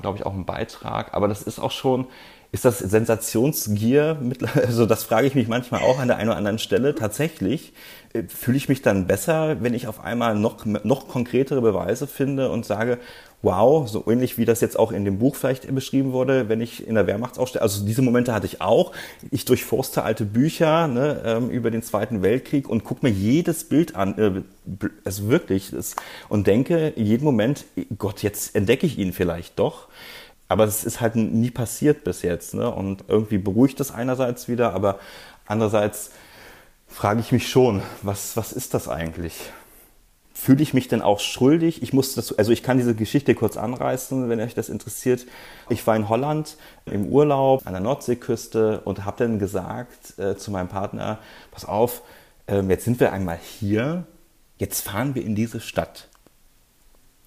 [0.00, 1.14] glaube ich, auch einen Beitrag.
[1.14, 2.06] Aber das ist auch schon,
[2.54, 4.16] ist das Sensationsgier?
[4.54, 6.94] Also das frage ich mich manchmal auch an der einen oder anderen Stelle.
[6.94, 7.72] Tatsächlich
[8.12, 12.50] äh, fühle ich mich dann besser, wenn ich auf einmal noch, noch konkretere Beweise finde
[12.50, 12.98] und sage,
[13.42, 16.86] wow, so ähnlich wie das jetzt auch in dem Buch vielleicht beschrieben wurde, wenn ich
[16.86, 18.92] in der Wehrmachtsausstellung, also diese Momente hatte ich auch.
[19.32, 23.96] Ich durchforste alte Bücher ne, ähm, über den Zweiten Weltkrieg und gucke mir jedes Bild
[23.96, 24.42] an, äh,
[25.04, 25.72] also wirklich,
[26.28, 27.64] und denke jeden Moment,
[27.98, 29.88] Gott, jetzt entdecke ich ihn vielleicht doch.
[30.48, 32.54] Aber es ist halt nie passiert bis jetzt.
[32.54, 32.70] Ne?
[32.70, 34.98] Und irgendwie beruhigt das einerseits wieder, aber
[35.46, 36.10] andererseits
[36.86, 39.34] frage ich mich schon, was, was ist das eigentlich?
[40.32, 41.82] Fühle ich mich denn auch schuldig?
[41.82, 45.26] Ich muss das, also ich kann diese Geschichte kurz anreißen, wenn euch das interessiert.
[45.70, 50.50] Ich war in Holland im Urlaub an der Nordseeküste und habe dann gesagt äh, zu
[50.50, 51.18] meinem Partner,
[51.50, 52.02] pass auf,
[52.46, 54.06] äh, jetzt sind wir einmal hier,
[54.58, 56.08] jetzt fahren wir in diese Stadt.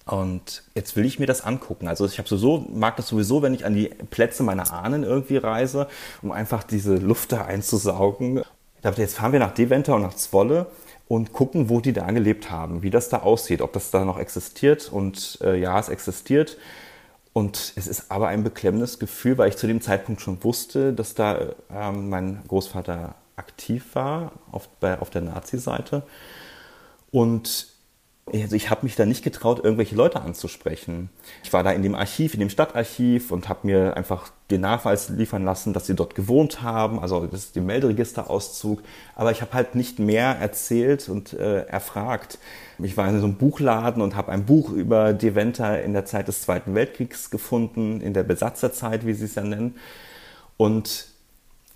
[0.08, 1.86] Und jetzt will ich mir das angucken.
[1.86, 5.36] Also ich habe sowieso, mag das sowieso, wenn ich an die Plätze meiner Ahnen irgendwie
[5.36, 5.86] reise,
[6.22, 8.38] um einfach diese Luft da einzusaugen.
[8.38, 10.66] Ich dachte, jetzt fahren wir nach Deventer und nach Zwolle
[11.08, 14.18] und gucken, wo die da gelebt haben, wie das da aussieht, ob das da noch
[14.18, 14.90] existiert.
[14.90, 16.56] Und äh, ja, es existiert.
[17.34, 21.14] Und es ist aber ein beklemmendes Gefühl, weil ich zu dem Zeitpunkt schon wusste, dass
[21.14, 21.38] da
[21.70, 26.02] ähm, mein Großvater aktiv war auf, bei, auf der Nazi-Seite.
[27.10, 27.77] Und
[28.32, 31.10] also ich habe mich da nicht getraut, irgendwelche Leute anzusprechen.
[31.42, 35.08] Ich war da in dem Archiv, in dem Stadtarchiv und habe mir einfach den Nachweis
[35.08, 38.82] liefern lassen, dass sie dort gewohnt haben, also das ist der Melderegisterauszug.
[39.14, 42.38] Aber ich habe halt nicht mehr erzählt und äh, erfragt.
[42.78, 46.28] Ich war in so einem Buchladen und habe ein Buch über Deventer in der Zeit
[46.28, 49.74] des Zweiten Weltkriegs gefunden, in der Besatzerzeit, wie sie es ja nennen.
[50.56, 51.08] Und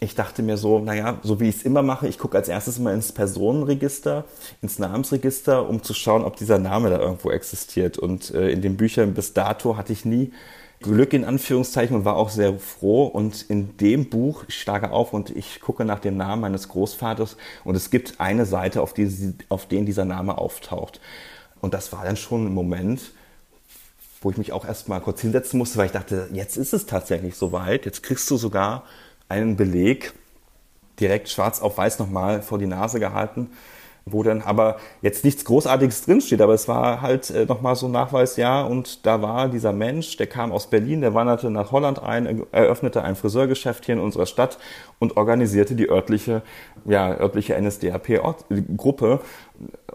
[0.03, 2.79] ich dachte mir so, naja, so wie ich es immer mache, ich gucke als erstes
[2.79, 4.25] mal ins Personenregister,
[4.61, 7.99] ins Namensregister, um zu schauen, ob dieser Name da irgendwo existiert.
[7.99, 10.33] Und äh, in den Büchern bis dato hatte ich nie
[10.81, 13.05] Glück in Anführungszeichen und war auch sehr froh.
[13.05, 17.37] Und in dem Buch, ich schlage auf und ich gucke nach dem Namen meines Großvaters
[17.62, 21.01] und es gibt eine Seite, auf, die, auf den dieser Name auftaucht.
[21.61, 23.12] Und das war dann schon ein Moment,
[24.21, 27.37] wo ich mich auch erstmal kurz hinsetzen musste, weil ich dachte, jetzt ist es tatsächlich
[27.37, 27.87] soweit.
[27.87, 28.83] Jetzt kriegst du sogar
[29.33, 30.12] einen Beleg
[31.01, 33.51] direkt schwarz auf weiß nochmal vor die Nase gehalten.
[34.05, 37.92] wo dann aber jetzt nichts Großartiges drinsteht, aber es war halt äh, nochmal so ein
[37.92, 42.03] Nachweis, ja, und da war dieser Mensch, der kam aus Berlin, der wanderte nach Holland
[42.03, 44.59] ein, eröffnete ein Friseurgeschäft hier in unserer Stadt
[44.99, 46.42] und organisierte die örtliche,
[46.85, 49.21] ja, örtliche NSDAP-Gruppe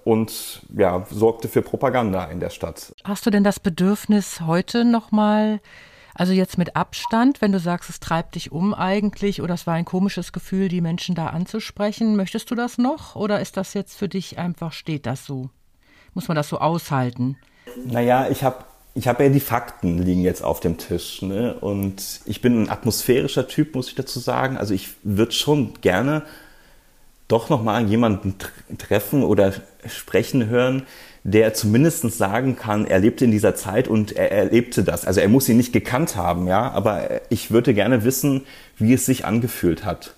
[0.05, 2.93] und ja, sorgte für Propaganda in der Stadt.
[3.03, 5.59] Hast du denn das Bedürfnis heute nochmal
[6.17, 9.75] also jetzt mit Abstand, wenn du sagst, es treibt dich um eigentlich oder es war
[9.75, 13.95] ein komisches Gefühl, die Menschen da anzusprechen, möchtest du das noch oder ist das jetzt
[13.95, 15.51] für dich einfach, steht das so?
[16.15, 17.37] Muss man das so aushalten?
[17.85, 21.21] Naja, ich habe ich habe ja die Fakten liegen jetzt auf dem Tisch.
[21.21, 21.53] Ne?
[21.53, 24.57] Und ich bin ein atmosphärischer Typ, muss ich dazu sagen.
[24.57, 26.23] Also ich würde schon gerne
[27.27, 28.35] doch nochmal jemanden
[28.77, 29.53] treffen oder
[29.85, 30.83] sprechen hören,
[31.23, 35.05] der zumindest sagen kann, er lebte in dieser Zeit und er erlebte das.
[35.05, 38.45] Also er muss ihn nicht gekannt haben, ja, aber ich würde gerne wissen,
[38.77, 40.13] wie es sich angefühlt hat,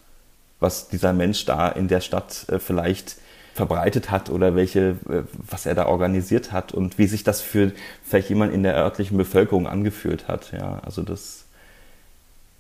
[0.60, 3.16] was dieser Mensch da in der Stadt äh, vielleicht
[3.56, 7.72] verbreitet hat oder welche, äh, was er da organisiert hat und wie sich das für
[8.04, 10.52] vielleicht jemand in der örtlichen Bevölkerung angefühlt hat.
[10.52, 11.46] Ja, also das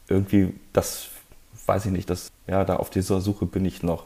[0.07, 1.09] irgendwie, das
[1.67, 4.05] weiß ich nicht, das, ja, da auf dieser Suche bin ich noch.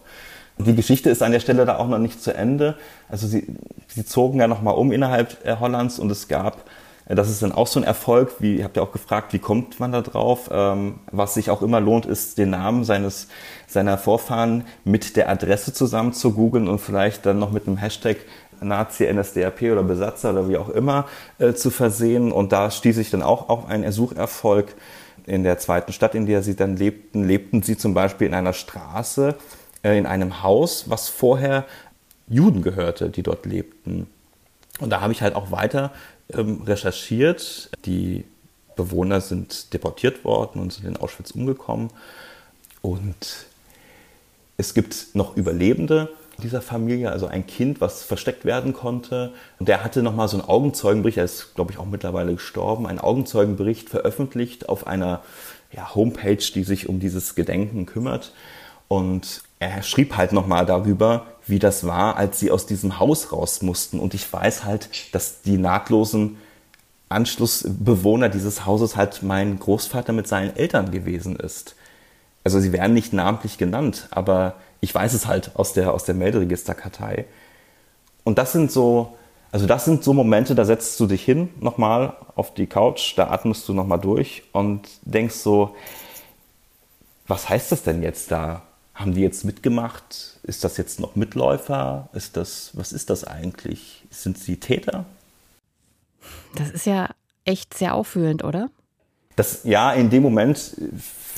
[0.58, 2.76] Die Geschichte ist an der Stelle da auch noch nicht zu Ende.
[3.10, 3.48] Also sie,
[3.88, 6.70] sie zogen ja nochmal um innerhalb äh, Hollands und es gab,
[7.06, 9.40] äh, das ist dann auch so ein Erfolg, wie ihr habt ja auch gefragt, wie
[9.40, 10.50] kommt man da drauf?
[10.52, 13.28] Ähm, was sich auch immer lohnt, ist den Namen seines,
[13.68, 18.18] seiner Vorfahren mit der Adresse zusammen zu googeln und vielleicht dann noch mit einem Hashtag
[18.62, 21.06] Nazi, NSDAP oder Besatzer oder wie auch immer
[21.40, 22.32] äh, zu versehen.
[22.32, 24.74] Und da stieß ich dann auch auf einen Ersucherfolg.
[25.26, 28.52] In der zweiten Stadt, in der sie dann lebten, lebten sie zum Beispiel in einer
[28.52, 29.36] Straße,
[29.92, 31.66] in einem Haus, was vorher
[32.28, 34.08] Juden gehörte, die dort lebten.
[34.80, 35.92] Und da habe ich halt auch weiter
[36.32, 37.70] ähm, recherchiert.
[37.86, 38.24] Die
[38.76, 41.90] Bewohner sind deportiert worden und sind in Auschwitz umgekommen.
[42.82, 43.46] Und
[44.58, 46.10] es gibt noch Überlebende
[46.42, 49.34] dieser Familie, also ein Kind, was versteckt werden konnte.
[49.60, 53.00] Und der hatte nochmal so einen Augenzeugenbericht, er ist, glaube ich, auch mittlerweile gestorben, einen
[53.00, 55.22] Augenzeugenbericht veröffentlicht auf einer
[55.72, 58.34] ja, Homepage, die sich um dieses Gedenken kümmert.
[58.88, 63.62] Und er schrieb halt nochmal darüber, wie das war, als sie aus diesem Haus raus
[63.62, 64.00] mussten.
[64.00, 66.38] Und ich weiß halt, dass die nahtlosen
[67.10, 71.76] Anschlussbewohner dieses Hauses halt mein Großvater mit seinen Eltern gewesen ist.
[72.44, 76.16] Also sie werden nicht namentlich genannt, aber ich weiß es halt aus der, aus der
[76.16, 77.26] Melderegisterkartei.
[78.24, 79.16] Und das sind so,
[79.52, 83.30] also das sind so Momente, da setzt du dich hin, nochmal auf die Couch, da
[83.30, 85.76] atmest du nochmal durch und denkst so,
[87.28, 88.64] was heißt das denn jetzt da?
[88.94, 90.38] Haben die jetzt mitgemacht?
[90.44, 92.10] Ist das jetzt noch Mitläufer?
[92.14, 94.04] Ist das, was ist das eigentlich?
[94.12, 95.06] Sind sie Täter?
[96.56, 97.10] Das ist ja
[97.46, 98.70] echt sehr auffühlend, oder?
[99.36, 100.76] Das, ja, in dem Moment,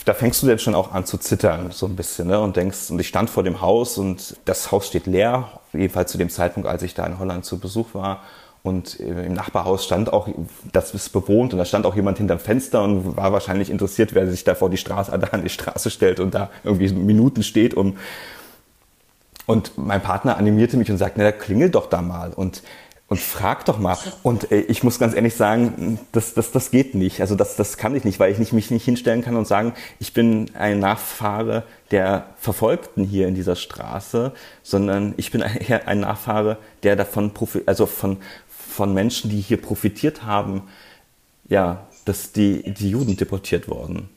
[0.04, 2.42] da fängst du jetzt schon auch an zu zittern, so ein bisschen, ne?
[2.42, 6.18] Und denkst, und ich stand vor dem Haus und das Haus steht leer, jedenfalls zu
[6.18, 8.24] dem Zeitpunkt, als ich da in Holland zu Besuch war.
[8.66, 10.28] Und äh, im Nachbarhaus stand auch,
[10.74, 14.28] das ist bewohnt und da stand auch jemand hinterm Fenster und war wahrscheinlich interessiert, wer
[14.28, 17.76] sich da vor die Straße, da an die Straße stellt und da irgendwie Minuten steht.
[17.76, 17.96] Und,
[19.46, 22.64] und mein Partner animierte mich und sagte, na, klingel doch da mal und,
[23.08, 23.98] und frag doch mal.
[24.24, 27.22] Und äh, ich muss ganz ehrlich sagen, das, das, das geht nicht.
[27.22, 29.74] Also das, das kann ich nicht, weil ich nicht, mich nicht hinstellen kann und sagen,
[30.00, 34.32] ich bin ein Nachfahre der Verfolgten hier in dieser Straße,
[34.64, 37.32] sondern ich bin ein, ein Nachfahre, der davon
[37.68, 38.18] also von,
[38.76, 40.64] von Menschen, die hier profitiert haben,
[41.48, 44.10] ja, dass die, die Juden deportiert wurden.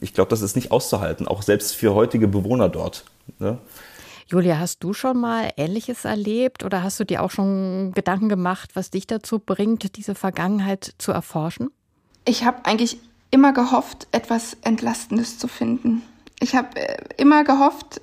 [0.00, 3.04] Ich glaube, das ist nicht auszuhalten, auch selbst für heutige Bewohner dort.
[3.38, 3.58] Ne?
[4.26, 8.70] Julia, hast du schon mal Ähnliches erlebt oder hast du dir auch schon Gedanken gemacht,
[8.74, 11.70] was dich dazu bringt, diese Vergangenheit zu erforschen?
[12.24, 12.98] Ich habe eigentlich
[13.30, 16.02] immer gehofft, etwas Entlastendes zu finden.
[16.40, 18.00] Ich habe äh, immer gehofft,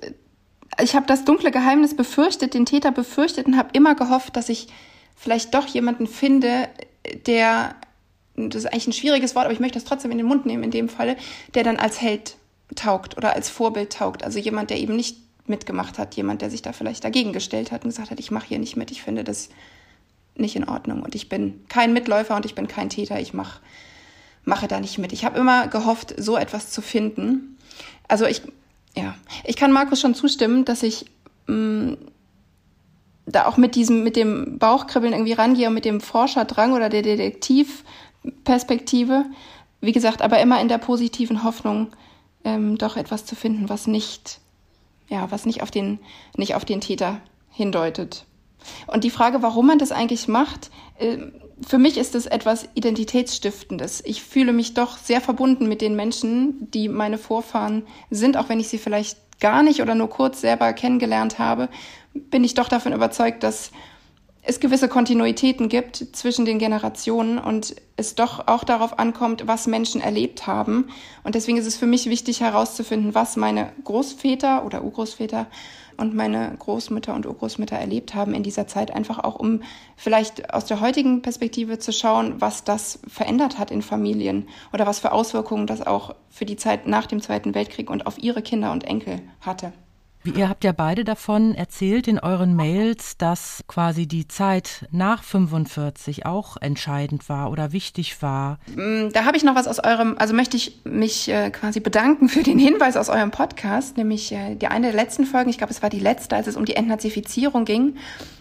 [0.82, 4.68] ich habe das dunkle Geheimnis befürchtet, den Täter befürchtet und habe immer gehofft, dass ich
[5.16, 6.68] vielleicht doch jemanden finde,
[7.26, 7.74] der,
[8.36, 10.64] das ist eigentlich ein schwieriges Wort, aber ich möchte das trotzdem in den Mund nehmen
[10.64, 11.16] in dem Falle,
[11.54, 12.36] der dann als Held
[12.76, 14.22] taugt oder als Vorbild taugt.
[14.24, 17.84] Also jemand, der eben nicht mitgemacht hat, jemand, der sich da vielleicht dagegen gestellt hat
[17.84, 19.50] und gesagt hat, ich mache hier nicht mit, ich finde das
[20.36, 23.60] nicht in Ordnung und ich bin kein Mitläufer und ich bin kein Täter, ich mach,
[24.44, 25.12] mache da nicht mit.
[25.12, 27.58] Ich habe immer gehofft, so etwas zu finden.
[28.08, 28.42] Also ich,
[28.96, 31.04] ja, ich kann Markus schon zustimmen, dass ich
[31.46, 31.98] mh, mm,
[33.26, 37.02] da auch mit diesem, mit dem Bauchkribbeln irgendwie rangehe und mit dem Forscherdrang oder der
[37.02, 39.26] Detektivperspektive.
[39.80, 41.92] Wie gesagt, aber immer in der positiven Hoffnung,
[42.44, 44.40] ähm, doch etwas zu finden, was nicht,
[45.08, 46.00] ja, was nicht auf den,
[46.36, 48.24] nicht auf den Täter hindeutet.
[48.86, 51.18] Und die Frage, warum man das eigentlich macht, äh,
[51.66, 54.02] für mich ist es etwas Identitätsstiftendes.
[54.04, 58.60] Ich fühle mich doch sehr verbunden mit den Menschen, die meine Vorfahren sind, auch wenn
[58.60, 61.68] ich sie vielleicht gar nicht oder nur kurz selber kennengelernt habe,
[62.12, 63.70] bin ich doch davon überzeugt, dass
[64.42, 70.00] es gewisse Kontinuitäten gibt zwischen den Generationen und es doch auch darauf ankommt, was Menschen
[70.00, 70.88] erlebt haben.
[71.24, 75.46] Und deswegen ist es für mich wichtig herauszufinden, was meine Großväter oder Urgroßväter
[76.00, 79.62] und meine Großmütter und Urgroßmütter erlebt haben in dieser Zeit, einfach auch um
[79.96, 84.98] vielleicht aus der heutigen Perspektive zu schauen, was das verändert hat in Familien oder was
[84.98, 88.72] für Auswirkungen das auch für die Zeit nach dem Zweiten Weltkrieg und auf ihre Kinder
[88.72, 89.72] und Enkel hatte.
[90.24, 96.26] Ihr habt ja beide davon erzählt in euren Mails, dass quasi die Zeit nach 45
[96.26, 98.58] auch entscheidend war oder wichtig war.
[98.76, 102.28] Mm, da habe ich noch was aus eurem, also möchte ich mich äh, quasi bedanken
[102.28, 105.72] für den Hinweis aus eurem Podcast, nämlich äh, die eine der letzten Folgen, ich glaube,
[105.72, 107.96] es war die letzte, als es um die Entnazifizierung ging,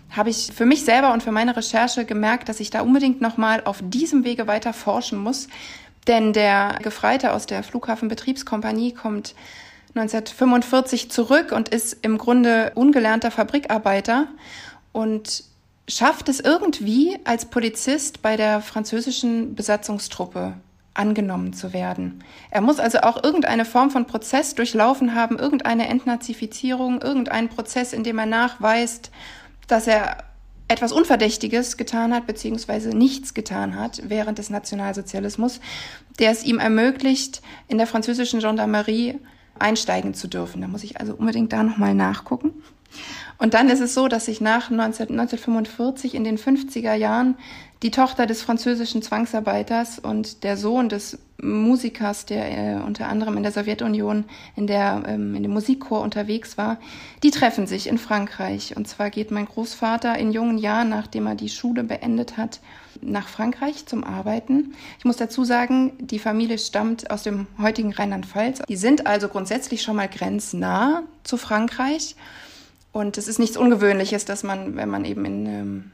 [0.09, 3.61] habe ich für mich selber und für meine Recherche gemerkt, dass ich da unbedingt nochmal
[3.63, 5.47] auf diesem Wege weiter forschen muss.
[6.07, 9.35] Denn der Gefreite aus der Flughafenbetriebskompanie kommt
[9.95, 14.27] 1945 zurück und ist im Grunde ungelernter Fabrikarbeiter
[14.91, 15.43] und
[15.87, 20.53] schafft es irgendwie als Polizist bei der französischen Besatzungstruppe
[20.93, 22.23] angenommen zu werden.
[22.51, 28.03] Er muss also auch irgendeine Form von Prozess durchlaufen haben, irgendeine Entnazifizierung, irgendeinen Prozess, in
[28.03, 29.11] dem er nachweist,
[29.67, 30.17] dass er
[30.67, 35.59] etwas Unverdächtiges getan hat, beziehungsweise nichts getan hat während des Nationalsozialismus,
[36.19, 39.19] der es ihm ermöglicht, in der französischen Gendarmerie
[39.61, 40.61] einsteigen zu dürfen.
[40.61, 42.53] Da muss ich also unbedingt da nochmal nachgucken.
[43.37, 47.35] Und dann ist es so, dass sich nach 19, 1945 in den 50er Jahren
[47.81, 53.43] die Tochter des französischen Zwangsarbeiters und der Sohn des Musikers, der äh, unter anderem in
[53.43, 54.25] der Sowjetunion
[54.57, 56.77] in, der, ähm, in dem Musikchor unterwegs war,
[57.23, 58.75] die treffen sich in Frankreich.
[58.75, 62.59] Und zwar geht mein Großvater in jungen Jahren, nachdem er die Schule beendet hat,
[63.01, 64.73] nach Frankreich zum Arbeiten.
[64.97, 68.63] Ich muss dazu sagen, die Familie stammt aus dem heutigen Rheinland-Pfalz.
[68.67, 72.17] Die sind also grundsätzlich schon mal grenznah zu Frankreich.
[72.91, 75.91] Und es ist nichts Ungewöhnliches, dass man, wenn man eben in ähm,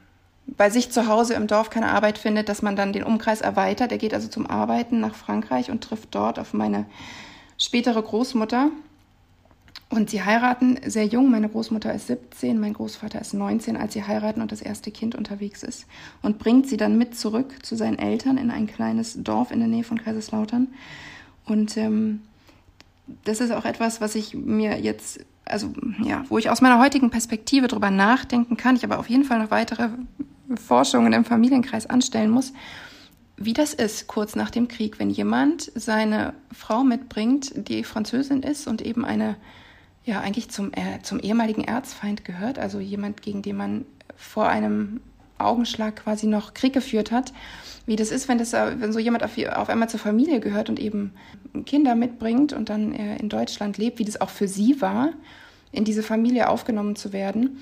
[0.48, 3.92] bei sich zu Hause im Dorf keine Arbeit findet, dass man dann den Umkreis erweitert.
[3.92, 6.86] Er geht also zum Arbeiten nach Frankreich und trifft dort auf meine
[7.58, 8.70] spätere Großmutter.
[9.90, 11.30] Und sie heiraten sehr jung.
[11.30, 15.16] Meine Großmutter ist 17, mein Großvater ist 19, als sie heiraten und das erste Kind
[15.16, 15.86] unterwegs ist.
[16.22, 19.68] Und bringt sie dann mit zurück zu seinen Eltern in ein kleines Dorf in der
[19.68, 20.68] Nähe von Kaiserslautern.
[21.46, 22.22] Und ähm,
[23.24, 25.72] das ist auch etwas, was ich mir jetzt, also
[26.04, 29.40] ja, wo ich aus meiner heutigen Perspektive drüber nachdenken kann, ich aber auf jeden Fall
[29.40, 29.90] noch weitere
[30.56, 32.54] Forschungen im Familienkreis anstellen muss,
[33.38, 38.68] wie das ist kurz nach dem Krieg, wenn jemand seine Frau mitbringt, die Französin ist
[38.68, 39.36] und eben eine,
[40.06, 45.02] ja, eigentlich zum, äh, zum ehemaligen Erzfeind gehört, also jemand, gegen den man vor einem
[45.38, 47.34] Augenschlag quasi noch Krieg geführt hat.
[47.86, 50.80] Wie das ist, wenn, das, wenn so jemand auf, auf einmal zur Familie gehört und
[50.80, 51.12] eben
[51.66, 55.10] Kinder mitbringt und dann äh, in Deutschland lebt, wie das auch für sie war,
[55.74, 57.60] in diese Familie aufgenommen zu werden.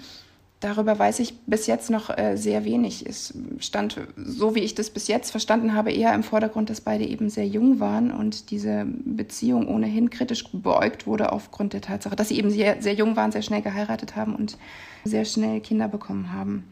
[0.63, 3.06] Darüber weiß ich bis jetzt noch äh, sehr wenig.
[3.06, 7.06] Es stand, so wie ich das bis jetzt verstanden habe, eher im Vordergrund, dass beide
[7.06, 12.30] eben sehr jung waren und diese Beziehung ohnehin kritisch beäugt wurde aufgrund der Tatsache, dass
[12.30, 14.58] sie eben sehr, sehr jung waren, sehr schnell geheiratet haben und
[15.04, 16.63] sehr schnell Kinder bekommen haben.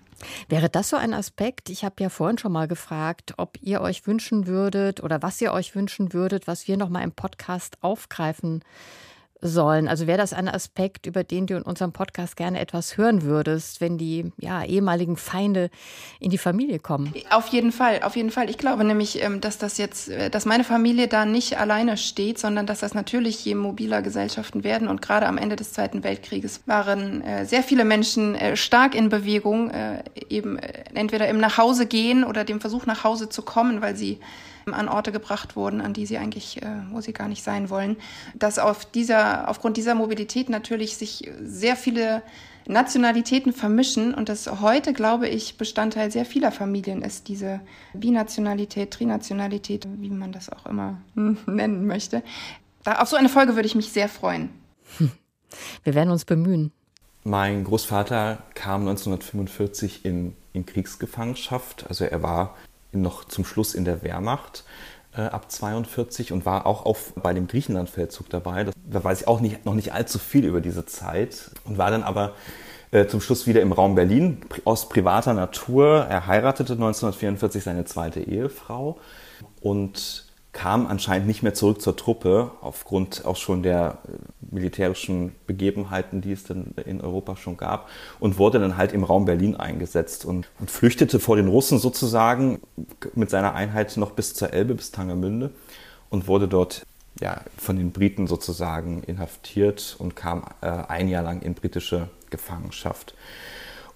[0.48, 1.70] Wäre das so ein Aspekt?
[1.70, 5.52] Ich habe ja vorhin schon mal gefragt, ob ihr euch wünschen würdet oder was ihr
[5.52, 8.64] euch wünschen würdet, was wir noch mal im Podcast aufgreifen
[9.42, 9.88] sollen.
[9.88, 13.82] Also wäre das ein Aspekt, über den du in unserem Podcast gerne etwas hören würdest,
[13.82, 15.70] wenn die ja, ehemaligen Feinde
[16.20, 17.14] in die Familie kommen?
[17.32, 18.50] Auf jeden Fall, auf jeden Fall.
[18.50, 22.38] Ich glaube nämlich, ähm, dass das jetzt, äh, dass meine Familie da nicht alleine steht,
[22.38, 24.88] sondern dass das natürlich je mobiler Gesellschaften werden.
[24.88, 29.10] Und gerade am Ende des Zweiten Weltkrieges waren äh, sehr viele Menschen äh, stark in
[29.10, 29.72] Bewegung,
[30.30, 34.20] eben entweder im Nachhausegehen oder dem Versuch nach Hause zu kommen, weil sie
[34.66, 37.98] an Orte gebracht wurden, an die sie eigentlich, äh, wo sie gar nicht sein wollen.
[38.36, 42.22] Dass auf dieser, aufgrund dieser Mobilität natürlich sich sehr viele
[42.68, 47.60] Nationalitäten vermischen und das heute, glaube ich, Bestandteil sehr vieler Familien ist, diese
[47.94, 52.24] Binationalität, Trinationalität, wie man das auch immer nennen möchte.
[52.84, 54.50] Da, auf so eine Folge würde ich mich sehr freuen.
[55.84, 56.72] Wir werden uns bemühen.
[57.24, 61.86] Mein Großvater kam 1945 in, in Kriegsgefangenschaft.
[61.88, 62.56] Also er war
[62.92, 64.64] noch zum Schluss in der Wehrmacht
[65.16, 68.64] äh, ab 42 und war auch auf, bei dem Griechenlandfeldzug dabei.
[68.64, 71.92] Das, da weiß ich auch nicht, noch nicht allzu viel über diese Zeit und war
[71.92, 72.34] dann aber
[72.92, 76.06] äh, zum Schluss wieder im Raum Berlin aus privater Natur.
[76.10, 79.00] Er heiratete 1944 seine zweite Ehefrau
[79.62, 86.22] und kam anscheinend nicht mehr zurück zur Truppe, aufgrund auch schon der äh, militärischen Begebenheiten,
[86.22, 87.90] die es dann in Europa schon gab,
[88.20, 92.60] und wurde dann halt im Raum Berlin eingesetzt und, und flüchtete vor den Russen sozusagen
[93.16, 95.52] mit seiner Einheit noch bis zur Elbe, bis Tangermünde
[96.10, 96.86] und wurde dort
[97.20, 103.14] ja, von den Briten sozusagen inhaftiert und kam äh, ein Jahr lang in britische Gefangenschaft.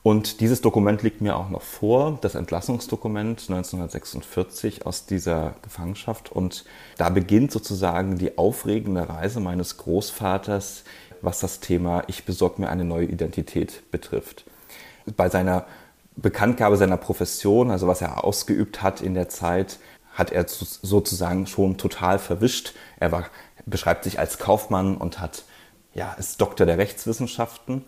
[0.06, 6.32] Und dieses Dokument liegt mir auch noch vor, das Entlassungsdokument 1946 aus dieser Gefangenschaft.
[6.32, 6.64] Und
[6.98, 10.84] da beginnt sozusagen die aufregende Reise meines Großvaters,
[11.22, 14.46] was das Thema Ich besorge mir eine neue Identität betrifft.
[15.18, 15.66] Bei seiner
[16.16, 19.80] Bekanntgabe seiner Profession, also was er ausgeübt hat in der Zeit,
[20.14, 22.76] hat er sozusagen schon total verwischt.
[23.00, 23.26] Er war,
[23.66, 25.46] beschreibt sich als Kaufmann und hat,
[25.96, 27.86] ja, ist Doktor der Rechtswissenschaften.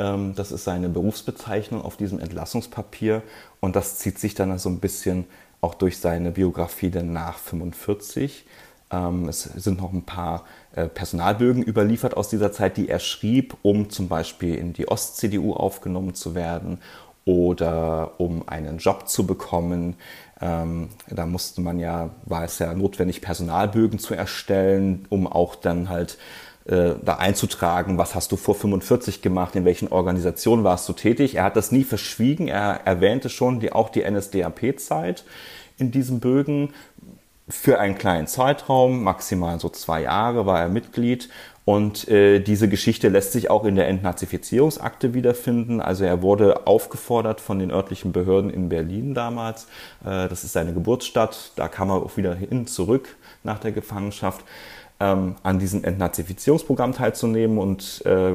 [0.00, 3.22] Ähm, das ist seine Berufsbezeichnung auf diesem Entlassungspapier
[3.60, 5.26] und das zieht sich dann so ein bisschen
[5.60, 8.46] auch durch seine Biografie dann nach 45.
[8.90, 10.44] Ähm, es sind noch ein paar
[10.74, 15.52] äh, Personalbögen überliefert aus dieser Zeit, die er schrieb, um zum Beispiel in die Ost-CDU
[15.52, 16.78] aufgenommen zu werden
[17.26, 19.96] oder um einen Job zu bekommen.
[20.40, 25.90] Ähm, da musste man ja, war es ja notwendig, Personalbögen zu erstellen, um auch dann
[25.90, 26.16] halt
[26.70, 31.34] äh, da einzutragen, was hast du vor 45 gemacht, in welchen Organisationen warst du tätig.
[31.34, 35.24] Er hat das nie verschwiegen, er erwähnte schon die, auch die NSDAP-Zeit
[35.78, 36.70] in diesem Bögen.
[37.48, 41.28] Für einen kleinen Zeitraum, maximal so zwei Jahre, war er Mitglied.
[41.64, 45.80] Und äh, diese Geschichte lässt sich auch in der Entnazifizierungsakte wiederfinden.
[45.80, 49.64] Also er wurde aufgefordert von den örtlichen Behörden in Berlin damals.
[50.04, 51.52] Äh, das ist seine Geburtsstadt.
[51.56, 54.44] Da kam er auch wieder hin zurück nach der Gefangenschaft
[55.00, 58.34] ähm, an diesem Entnazifizierungsprogramm teilzunehmen und äh,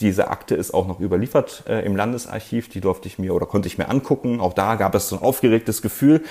[0.00, 3.68] diese Akte ist auch noch überliefert äh, im Landesarchiv, die durfte ich mir oder konnte
[3.68, 4.40] ich mir angucken.
[4.40, 6.22] Auch da gab es so ein aufgeregtes Gefühl.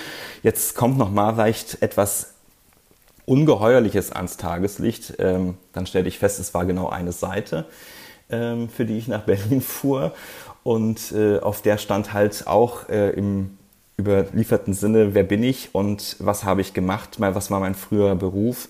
[0.42, 2.34] Jetzt kommt noch mal vielleicht etwas
[3.26, 5.14] Ungeheuerliches ans Tageslicht.
[5.20, 7.66] Ähm, dann stellte ich fest, es war genau eine Seite,
[8.28, 10.14] ähm, für die ich nach Berlin fuhr.
[10.64, 13.56] Und äh, auf der stand halt auch äh, im
[14.00, 18.68] überlieferten Sinne, wer bin ich und was habe ich gemacht, was war mein früherer Beruf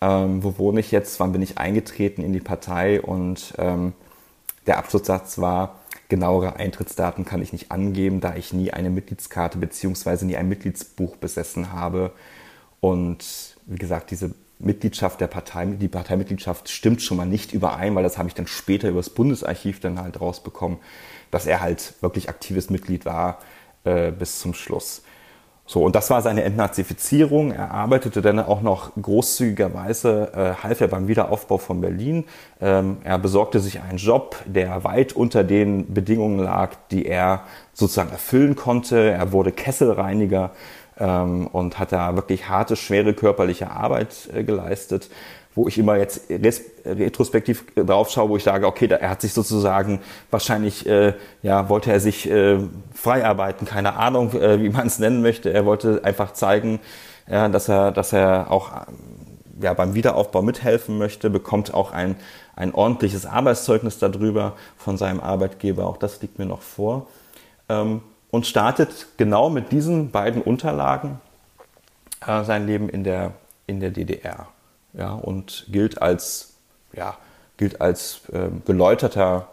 [0.00, 3.92] ähm, wo wohne ich jetzt, wann bin ich eingetreten in die Partei und ähm,
[4.66, 10.24] der Abschlusssatz war, genauere Eintrittsdaten kann ich nicht angeben, da ich nie eine Mitgliedskarte bzw.
[10.24, 12.12] nie ein Mitgliedsbuch besessen habe.
[12.80, 18.02] Und wie gesagt, diese Mitgliedschaft der Partei, die Parteimitgliedschaft stimmt schon mal nicht überein, weil
[18.02, 20.78] das habe ich dann später über das Bundesarchiv dann halt rausbekommen,
[21.30, 23.38] dass er halt wirklich aktives Mitglied war
[23.84, 25.02] äh, bis zum Schluss.
[25.70, 27.52] So, und das war seine Entnazifizierung.
[27.52, 32.24] Er arbeitete dann auch noch großzügigerweise, äh, half er beim Wiederaufbau von Berlin.
[32.58, 37.42] Ähm, er besorgte sich einen Job, der weit unter den Bedingungen lag, die er
[37.74, 39.10] sozusagen erfüllen konnte.
[39.10, 40.52] Er wurde Kesselreiniger
[40.98, 45.10] ähm, und hat da wirklich harte, schwere körperliche Arbeit äh, geleistet
[45.54, 46.30] wo ich immer jetzt
[46.84, 51.68] retrospektiv drauf schaue, wo ich sage, okay, da, er hat sich sozusagen wahrscheinlich, äh, ja,
[51.68, 52.58] wollte er sich äh,
[52.94, 55.52] frei arbeiten, keine Ahnung, äh, wie man es nennen möchte.
[55.52, 56.80] Er wollte einfach zeigen,
[57.28, 58.70] ja, dass er, dass er auch
[59.60, 62.16] ja, beim Wiederaufbau mithelfen möchte, bekommt auch ein,
[62.54, 65.86] ein ordentliches Arbeitszeugnis darüber von seinem Arbeitgeber.
[65.86, 67.08] Auch das liegt mir noch vor.
[67.68, 71.20] Ähm, und startet genau mit diesen beiden Unterlagen
[72.26, 73.32] äh, sein Leben in der,
[73.66, 74.48] in der DDR
[74.98, 76.54] ja, und gilt als,
[76.92, 77.16] ja,
[77.56, 79.48] gilt als äh, geläuterter,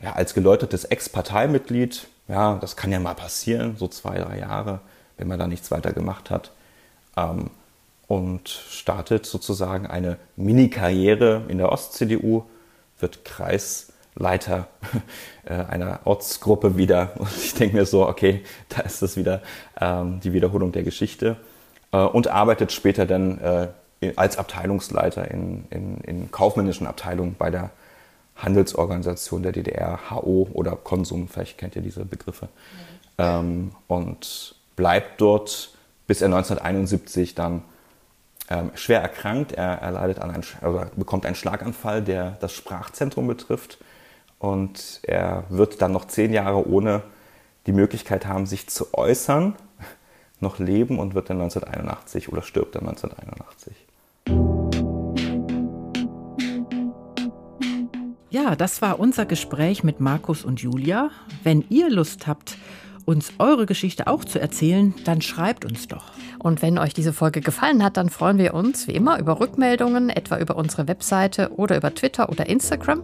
[0.00, 2.06] ja, als geläutertes Ex-Parteimitglied.
[2.28, 4.80] Ja, das kann ja mal passieren, so zwei, drei Jahre,
[5.16, 6.52] wenn man da nichts weiter gemacht hat.
[7.16, 7.50] Ähm,
[8.06, 12.44] und startet sozusagen eine Mini-Karriere in der Ost-CDU,
[12.98, 14.68] wird Kreisleiter
[15.44, 17.12] äh, einer Ortsgruppe wieder.
[17.16, 19.40] Und ich denke mir so, okay, da ist das wieder
[19.80, 21.36] ähm, die Wiederholung der Geschichte.
[21.92, 23.68] Äh, und arbeitet später dann äh,
[24.16, 27.70] als Abteilungsleiter in, in, in kaufmännischen Abteilungen bei der
[28.36, 32.48] Handelsorganisation der DDR, HO oder Konsum, vielleicht kennt ihr diese Begriffe.
[33.18, 33.40] Ja.
[33.40, 35.74] Ähm, und bleibt dort,
[36.06, 37.62] bis er 1971 dann
[38.50, 39.52] ähm, schwer erkrankt.
[39.52, 43.78] Er, er leidet an einen, also bekommt einen Schlaganfall, der das Sprachzentrum betrifft.
[44.38, 47.02] Und er wird dann noch zehn Jahre ohne
[47.66, 49.54] die Möglichkeit haben, sich zu äußern,
[50.40, 53.72] noch leben und wird dann 1981 oder stirbt dann 1981.
[58.32, 61.10] Ja, das war unser Gespräch mit Markus und Julia.
[61.42, 62.56] Wenn ihr Lust habt,
[63.04, 66.12] uns eure Geschichte auch zu erzählen, dann schreibt uns doch.
[66.38, 70.10] Und wenn euch diese Folge gefallen hat, dann freuen wir uns wie immer über Rückmeldungen,
[70.10, 73.02] etwa über unsere Webseite oder über Twitter oder Instagram.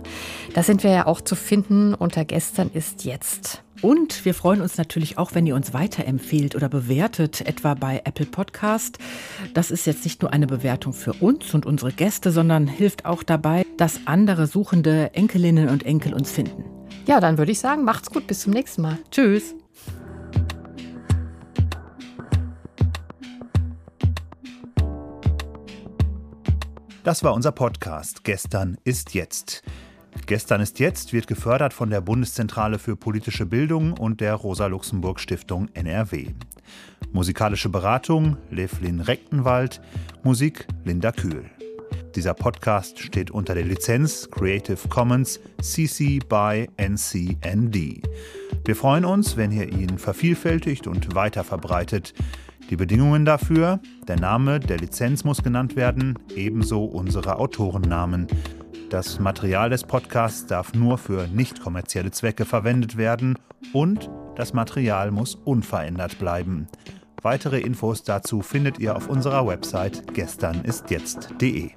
[0.54, 3.62] Da sind wir ja auch zu finden unter Gestern ist jetzt.
[3.80, 8.26] Und wir freuen uns natürlich auch, wenn ihr uns weiterempfehlt oder bewertet, etwa bei Apple
[8.26, 8.98] Podcast.
[9.54, 13.22] Das ist jetzt nicht nur eine Bewertung für uns und unsere Gäste, sondern hilft auch
[13.22, 16.64] dabei, dass andere suchende Enkelinnen und Enkel uns finden.
[17.06, 18.98] Ja, dann würde ich sagen, macht's gut, bis zum nächsten Mal.
[19.10, 19.54] Tschüss.
[27.08, 29.62] Das war unser Podcast Gestern ist jetzt.
[30.26, 36.34] Gestern ist jetzt wird gefördert von der Bundeszentrale für politische Bildung und der Rosa-Luxemburg-Stiftung NRW.
[37.12, 39.80] Musikalische Beratung Levlin Rechtenwald,
[40.22, 41.46] Musik Linda Kühl.
[42.14, 48.02] Dieser Podcast steht unter der Lizenz Creative Commons CC by NCND.
[48.66, 52.12] Wir freuen uns, wenn ihr ihn vervielfältigt und weiter verbreitet.
[52.70, 58.26] Die Bedingungen dafür, der Name der Lizenz muss genannt werden, ebenso unsere Autorennamen.
[58.90, 63.38] Das Material des Podcasts darf nur für nicht kommerzielle Zwecke verwendet werden
[63.72, 66.68] und das Material muss unverändert bleiben.
[67.22, 71.70] Weitere Infos dazu findet ihr auf unserer Website gesternistjetzt.de.